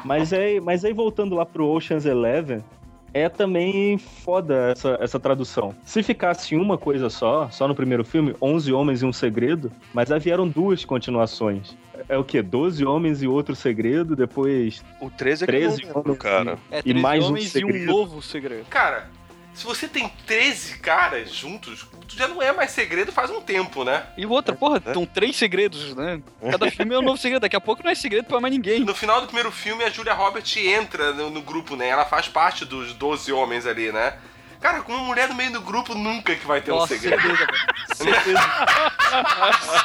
[0.04, 2.64] Mas aí, mas aí voltando lá pro Ocean's Eleven,
[3.12, 5.74] é também foda essa, essa tradução.
[5.84, 10.10] Se ficasse uma coisa só, só no primeiro filme, 11 Homens e um Segredo, mas
[10.12, 11.76] aí vieram duas continuações.
[12.08, 12.40] É o quê?
[12.42, 16.18] 12 Homens e outro segredo, depois O 13 é que eu 13 não lembro, homens
[16.18, 16.58] cara.
[16.70, 17.86] É E mais um homens e um segredo.
[17.86, 18.66] novo segredo.
[18.68, 19.08] Cara,
[19.56, 23.84] se você tem 13 caras juntos, tu já não é mais segredo faz um tempo,
[23.84, 24.06] né?
[24.16, 26.20] E outra, É, porra, são três segredos, né?
[26.50, 27.40] Cada filme é um novo segredo.
[27.40, 28.80] Daqui a pouco não é segredo pra mais ninguém.
[28.80, 31.88] No final do primeiro filme, a Julia Roberts entra no, no grupo, né?
[31.88, 34.18] Ela faz parte dos 12 homens ali, né?
[34.66, 37.22] Cara, com uma mulher no meio do grupo, nunca que vai ter um Nossa, segredo.
[37.22, 37.76] certeza, cara.
[37.94, 38.40] Certeza.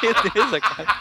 [0.00, 0.96] certeza, cara.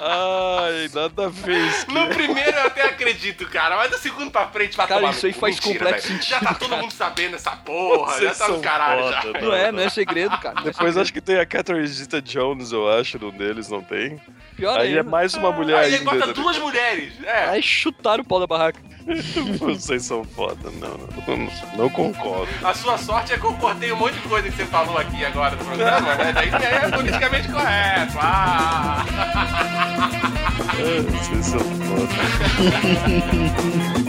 [0.00, 1.90] Ai, nada isso.
[1.90, 5.26] No primeiro eu até acredito, cara, mas do segundo pra frente vai Cara, tomar isso
[5.26, 6.18] aí faz Mentira, completo velho.
[6.20, 6.82] sentido, Já tá todo cara.
[6.82, 9.24] mundo sabendo essa porra, Vocês já tá no caralho foda, já.
[9.32, 9.40] né?
[9.40, 10.54] Não é, não é segredo, cara.
[10.54, 11.00] Não é Depois segredo.
[11.00, 14.20] acho que tem a Catherine Zeta-Jones, eu acho, num deles, não tem?
[14.56, 15.10] Pior Aí é ainda.
[15.10, 16.10] mais uma mulher Aí ele ainda.
[16.12, 16.32] bota né?
[16.32, 17.12] duas mulheres.
[17.24, 17.48] É.
[17.48, 18.78] Aí chutaram o pau da barraca.
[19.58, 22.48] Vocês são foda, não, não, não, não concordo.
[22.62, 25.24] A sua sorte é que eu cortei um monte de coisa que você falou aqui
[25.24, 26.32] agora no programa, né?
[26.32, 28.18] Daí é politicamente correto.
[28.20, 29.04] Ah!
[29.08, 30.76] Ah,
[31.10, 32.08] Vocês são foda.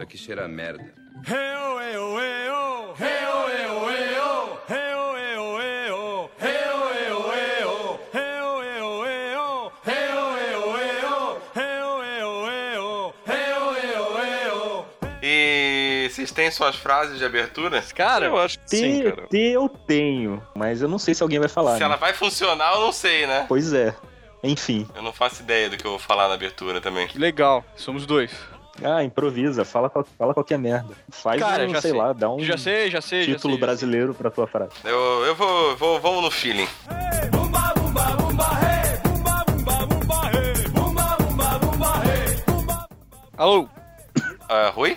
[0.00, 0.82] Isso aqui cheira a merda.
[15.22, 17.82] E vocês têm suas frases de abertura?
[17.94, 19.26] Cara, eu acho que sim, cara.
[19.28, 21.74] ter eu tenho, mas eu não sei se alguém vai falar.
[21.74, 21.84] Se né?
[21.84, 23.44] ela vai funcionar, eu não sei, né?
[23.46, 23.94] Pois é.
[24.42, 24.88] Enfim.
[24.94, 27.06] Eu não faço ideia do que eu vou falar na abertura também.
[27.06, 27.62] que legal.
[27.76, 28.30] Somos dois.
[28.82, 30.94] Ah, improvisa, fala, fala qualquer merda.
[31.10, 32.00] Faz Cara, um, já sei, sei.
[32.00, 33.24] lá, dá um Já sei, já sei.
[33.24, 34.72] já título sei, já brasileiro pra tua frase.
[34.84, 36.00] Eu, eu vou, vou.
[36.00, 36.66] Vamos no feeling.
[36.66, 37.30] sei.
[43.36, 43.68] Alô?
[44.52, 44.96] Ah, Rui?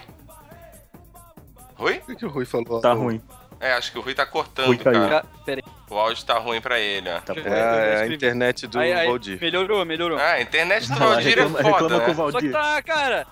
[1.76, 2.02] Rui?
[2.10, 2.82] O que, o Rui falou?
[2.82, 3.22] Tá ruim.
[3.60, 5.08] É, acho que o Rui tá cortando, Rui caiu.
[5.08, 5.24] cara.
[5.48, 5.62] Aí.
[5.92, 7.20] O áudio tá ruim pra ele, ó.
[7.22, 7.34] Tá.
[7.36, 9.40] É, a internet do Aí, aí, Valdir.
[9.40, 10.18] melhorou, melhorou.
[10.18, 12.06] Ah, a internet do Valdir é reclama, foda, reclama né?
[12.06, 12.52] com o Só que Valdir.
[12.52, 13.28] tá, cara.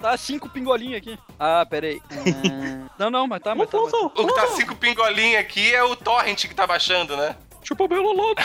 [0.00, 1.18] Tá cinco pingolinhos aqui.
[1.38, 2.00] Ah, pera aí.
[2.10, 3.78] Hum, não, não, mas tá, mas tá.
[3.78, 3.98] mas tá.
[3.98, 7.36] O que tá cinco pingolinhos aqui é o torrent que tá baixando, né?
[7.62, 8.42] Chupa belo lodo.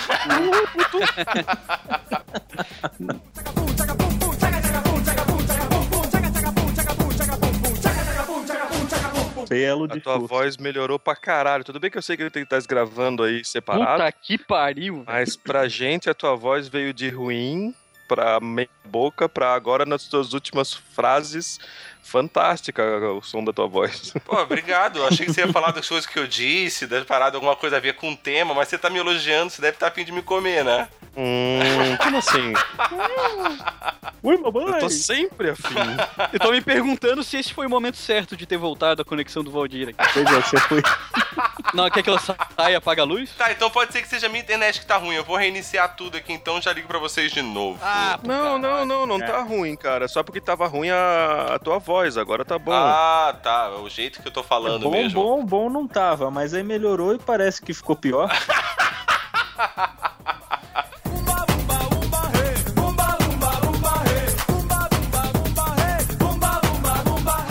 [9.50, 10.28] Belo A tua discurso.
[10.28, 11.64] voz melhorou pra caralho.
[11.64, 14.38] Tudo bem que eu sei que ele tem que estar gravando aí separado, Puta que
[14.38, 15.04] pariu.
[15.06, 17.74] mas pra gente a tua voz veio de ruim
[18.08, 21.60] pra meia boca pra agora nas tuas últimas frases.
[22.08, 24.14] Fantástica o som da tua voz.
[24.24, 25.00] Pô, obrigado.
[25.00, 27.78] Eu achei que você ia falar das coisas que eu disse, das paradas, alguma coisa
[27.78, 30.06] a ver com o tema, mas você tá me elogiando, você deve estar a fim
[30.06, 30.88] de me comer, né?
[31.18, 32.54] Hum, como assim?
[34.22, 34.66] Ui, mamãe!
[34.68, 35.76] Eu tô sempre afim.
[36.32, 39.44] Eu tô me perguntando se esse foi o momento certo de ter voltado a conexão
[39.44, 40.14] do Valdir aqui.
[40.14, 40.82] Pois é, você foi.
[41.74, 43.32] Não, quer que ela saia e apaga a luz?
[43.38, 45.16] Tá, então pode ser que seja a minha internet que tá ruim.
[45.16, 47.80] Eu vou reiniciar tudo aqui, então já ligo pra vocês de novo.
[47.82, 50.08] Ah, Não, não, não, não tá ruim, cara.
[50.08, 52.72] Só porque tava ruim a, a tua voz, agora tá bom.
[52.74, 53.72] Ah, tá.
[53.76, 55.22] É o jeito que eu tô falando bom, mesmo.
[55.22, 58.30] bom, bom não tava, mas aí melhorou e parece que ficou pior.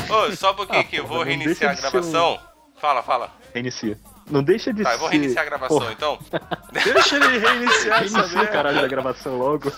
[0.08, 2.38] Ô, só um pouquinho aqui, eu vou não reiniciar a ser um- gravação.
[2.80, 3.30] Fala, fala.
[3.52, 3.98] Reinicia.
[4.30, 4.94] Não deixa de Tá, ser.
[4.96, 6.18] eu vou reiniciar a gravação Porra, então.
[6.72, 9.72] Deixa ele reiniciar essa Reinicia caralho da gravação logo.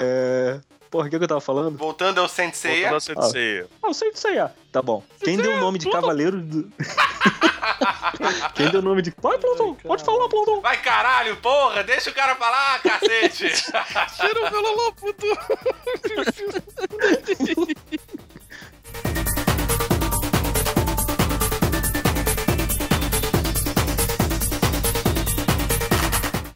[0.00, 0.60] É.
[0.90, 1.76] Porra, o que, que eu tava falando?
[1.76, 2.88] Voltando ao Sensei.
[2.88, 3.62] Voltando a Sensei.
[3.82, 4.50] Ah, aí, ah.
[4.72, 5.02] Tá bom.
[5.22, 6.72] Quem deu o nome de Cavaleiro do.
[8.54, 9.12] Quem deu o nome de.
[9.20, 9.74] Vai, Plutão!
[9.74, 10.60] Pode falar, Plutão!
[10.60, 11.82] Vai caralho, porra!
[11.82, 13.48] Deixa o cara falar, cacete!
[14.16, 15.26] Tira o pelo puto.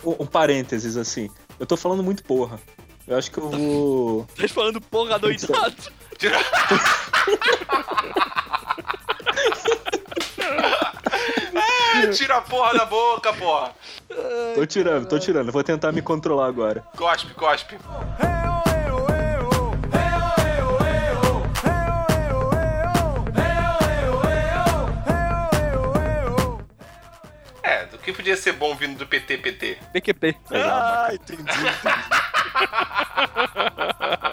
[0.04, 1.28] Um, um parênteses assim.
[1.58, 2.58] Eu tô falando muito porra.
[3.06, 4.26] Eu acho que eu vou.
[4.36, 5.74] Tá falando porra doidado.
[12.14, 13.72] Tira a porra da boca, porra!
[14.54, 15.52] Tô tirando, tô tirando.
[15.52, 16.84] Vou tentar me controlar agora.
[16.96, 17.76] Cospe, cospe.
[27.62, 29.78] É, do que podia ser bom vindo do PT PT?
[29.92, 30.36] PQP.
[30.52, 31.42] Ah, entendi.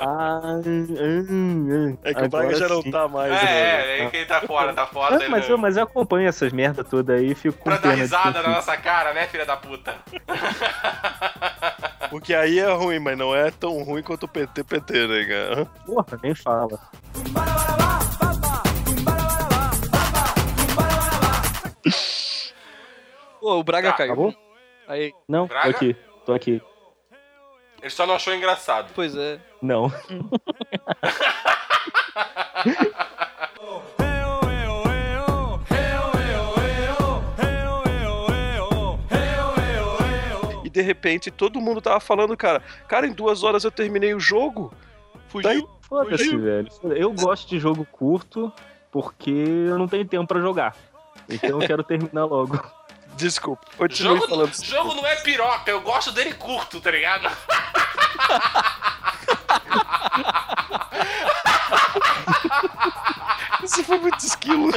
[0.09, 2.91] Ah, hum, hum, É que o Braga agora já não sim.
[2.91, 3.31] tá mais.
[3.31, 3.99] É, né?
[3.99, 5.17] é, é que ele tá fora, tá fora.
[5.19, 7.77] Daí mas, não- eu, mas eu acompanho essas merda toda aí e fico com Pra
[7.77, 9.95] dar risada quem na nossa cara, né, filha da puta?
[12.09, 15.65] Porque aí é ruim, mas não é tão ruim quanto o PT PT, né, cara?
[15.85, 16.79] Porra, nem fala.
[23.39, 24.11] Pô, o Braga Tá, caiu.
[24.13, 24.33] acabou?
[24.87, 25.69] Aí, Não, Braga?
[25.71, 26.61] tô aqui, tô aqui.
[27.87, 28.91] Ele só não achou engraçado.
[28.93, 29.39] pois é.
[29.61, 29.89] Não.
[40.63, 44.19] E de repente todo mundo tava falando, cara, cara, em duas horas eu terminei o
[44.19, 44.73] jogo.
[45.29, 45.69] Fugiu.
[45.81, 46.41] Foda-se, Fugiu.
[46.41, 46.67] velho.
[46.95, 48.51] Eu gosto de jogo curto
[48.91, 50.75] porque eu não tenho tempo pra jogar.
[51.29, 52.59] Então eu quero terminar logo.
[53.15, 54.63] Desculpa, continue Jogo, falando.
[54.63, 57.27] jogo não é piroca, eu gosto dele curto, tá ligado?
[63.63, 64.71] Isso foi muito esquilo.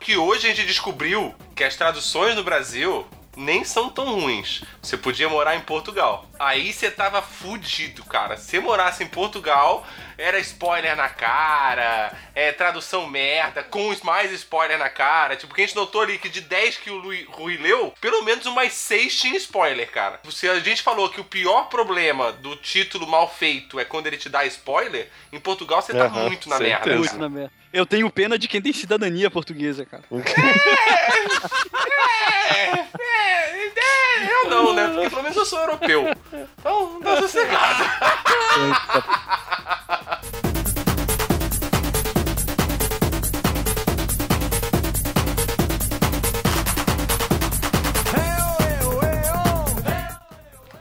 [0.00, 3.06] Que hoje a gente descobriu que as traduções no Brasil
[3.36, 4.62] nem são tão ruins.
[4.82, 6.26] Você podia morar em Portugal.
[6.38, 8.36] Aí você tava fudido, cara.
[8.36, 14.30] Se você morasse em Portugal, era spoiler na cara, é tradução merda, com os mais
[14.32, 15.36] spoiler na cara.
[15.36, 18.22] Tipo, que a gente notou ali que de 10 que o Lui- Rui leu, pelo
[18.22, 20.20] menos umas 6 tinha spoiler, cara.
[20.30, 24.16] Se a gente falou que o pior problema do título mal feito é quando ele
[24.16, 26.84] te dá spoiler, em Portugal você tá muito na merda.
[26.96, 27.63] Muito na merda.
[27.74, 30.04] Eu tenho pena de quem tem cidadania portuguesa, cara.
[32.54, 34.86] É, é, é, eu não, né?
[34.94, 36.04] Porque pelo menos eu sou europeu.
[36.60, 37.84] Então, tá sossegado.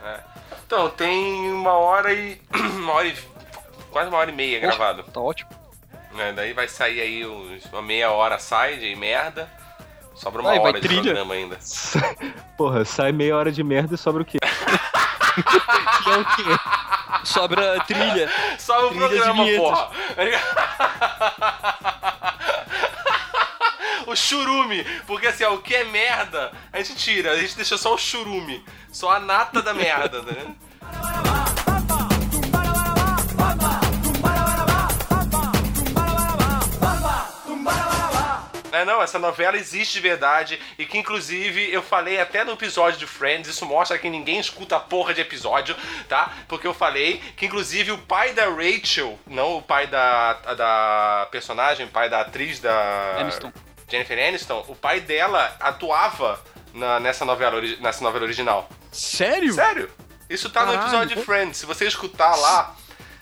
[0.05, 0.19] É.
[0.67, 2.39] Então, tem uma hora e.
[2.53, 3.15] Uma hora e.
[3.89, 5.03] Quase uma hora e meia gravado.
[5.03, 5.62] Tá ótimo.
[6.13, 6.33] Né?
[6.33, 9.49] Daí vai sair aí uns, uma meia hora sai de merda.
[10.15, 11.01] Sobra uma vai hora de trilha.
[11.01, 11.57] programa ainda.
[12.55, 14.37] Porra, sai meia hora de merda e sobra o quê?
[14.39, 16.43] Que é o quê?
[17.23, 18.29] Sobra trilha.
[18.59, 19.89] Só o Trilhas e programa, porra.
[24.07, 24.83] o churume.
[25.07, 27.31] Porque assim, ó, o que é merda, a gente tira.
[27.31, 28.63] A gente deixa só o churume.
[28.91, 30.55] Só a nata da merda, né?
[38.73, 42.97] É, não, essa novela existe de verdade e que inclusive eu falei até no episódio
[42.99, 45.75] de Friends, isso mostra que ninguém escuta a porra de episódio,
[46.09, 46.33] tá?
[46.47, 51.85] Porque eu falei que inclusive o pai da Rachel, não o pai da, da personagem,
[51.85, 53.53] o pai da atriz da Aniston.
[53.87, 56.41] Jennifer Aniston, o pai dela atuava
[56.73, 58.67] na- nessa, novela, nessa novela original.
[58.91, 59.53] Sério?
[59.53, 59.91] Sério?
[60.27, 61.23] Isso tá no Caralho, episódio de.
[61.23, 62.75] Friends, se você escutar lá...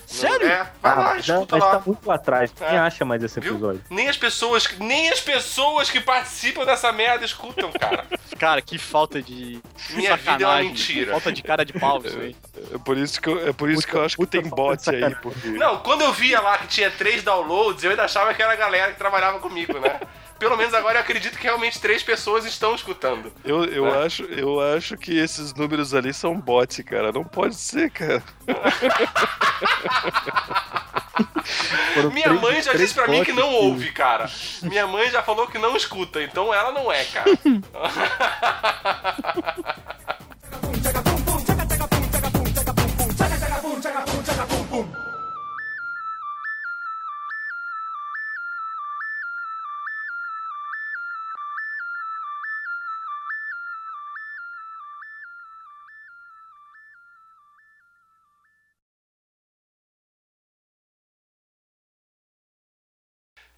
[0.05, 0.47] Sério?
[0.47, 1.71] É, vai lá, mas, já- escuta lá.
[1.71, 2.51] tá muito lá atrás.
[2.57, 2.77] Quem É.
[2.79, 3.53] acha mais esse Viu?
[3.53, 3.81] episódio?
[3.89, 8.05] Nem as pessoas, nem as pessoas que participam dessa merda escutam, cara.
[8.41, 9.61] Cara, que falta de.
[9.91, 11.11] Minha vida é uma mentira.
[11.11, 12.35] Falta de cara de pau isso aí.
[12.73, 15.13] É por isso que eu, é por isso que eu acho que tem bot aí,
[15.21, 15.47] porque...
[15.49, 18.55] Não, quando eu via lá que tinha três downloads, eu ainda achava que era a
[18.55, 19.99] galera que trabalhava comigo, né?
[20.41, 23.31] Pelo menos agora eu acredito que realmente três pessoas estão escutando.
[23.45, 24.03] Eu, eu, É.
[24.07, 27.11] acho, eu acho que esses números ali são bot, cara.
[27.11, 28.23] Não pode ser, cara.
[31.93, 34.27] Foram Minha três- mãe já disse pra mim que não ouve, cara.
[34.63, 37.29] Minha mãe já falou que não escuta, então ela não é, cara.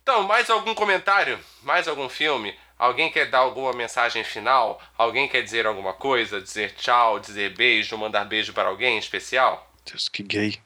[0.03, 1.39] Então, mais algum comentário?
[1.61, 2.53] Mais algum filme?
[2.77, 4.81] Alguém quer dar alguma mensagem final?
[4.97, 6.41] Alguém quer dizer alguma coisa?
[6.41, 9.71] Dizer tchau, dizer beijo, mandar beijo para alguém especial?
[9.85, 10.59] Deus, que gay.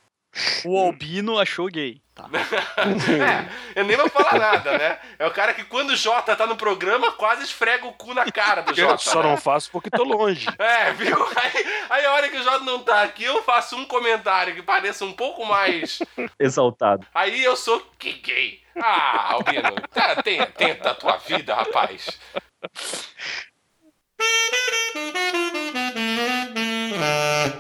[0.66, 2.02] O Albino achou gay.
[2.16, 2.26] Tá.
[2.78, 5.00] É, eu nem vou falar nada, né?
[5.20, 8.32] É o cara que quando o Jota tá no programa quase esfrega o cu na
[8.32, 8.98] cara do Eu Jota.
[8.98, 9.30] só né?
[9.30, 10.48] não faço porque tô longe.
[10.58, 11.16] É, viu?
[11.16, 14.64] Aí, aí a hora que o Jota não tá aqui, eu faço um comentário que
[14.64, 16.00] pareça um pouco mais.
[16.40, 17.06] Exaltado.
[17.14, 18.62] Aí eu sou que gay.
[18.82, 22.20] Ah, Albino, tá, tenha, tenta a tua vida, rapaz.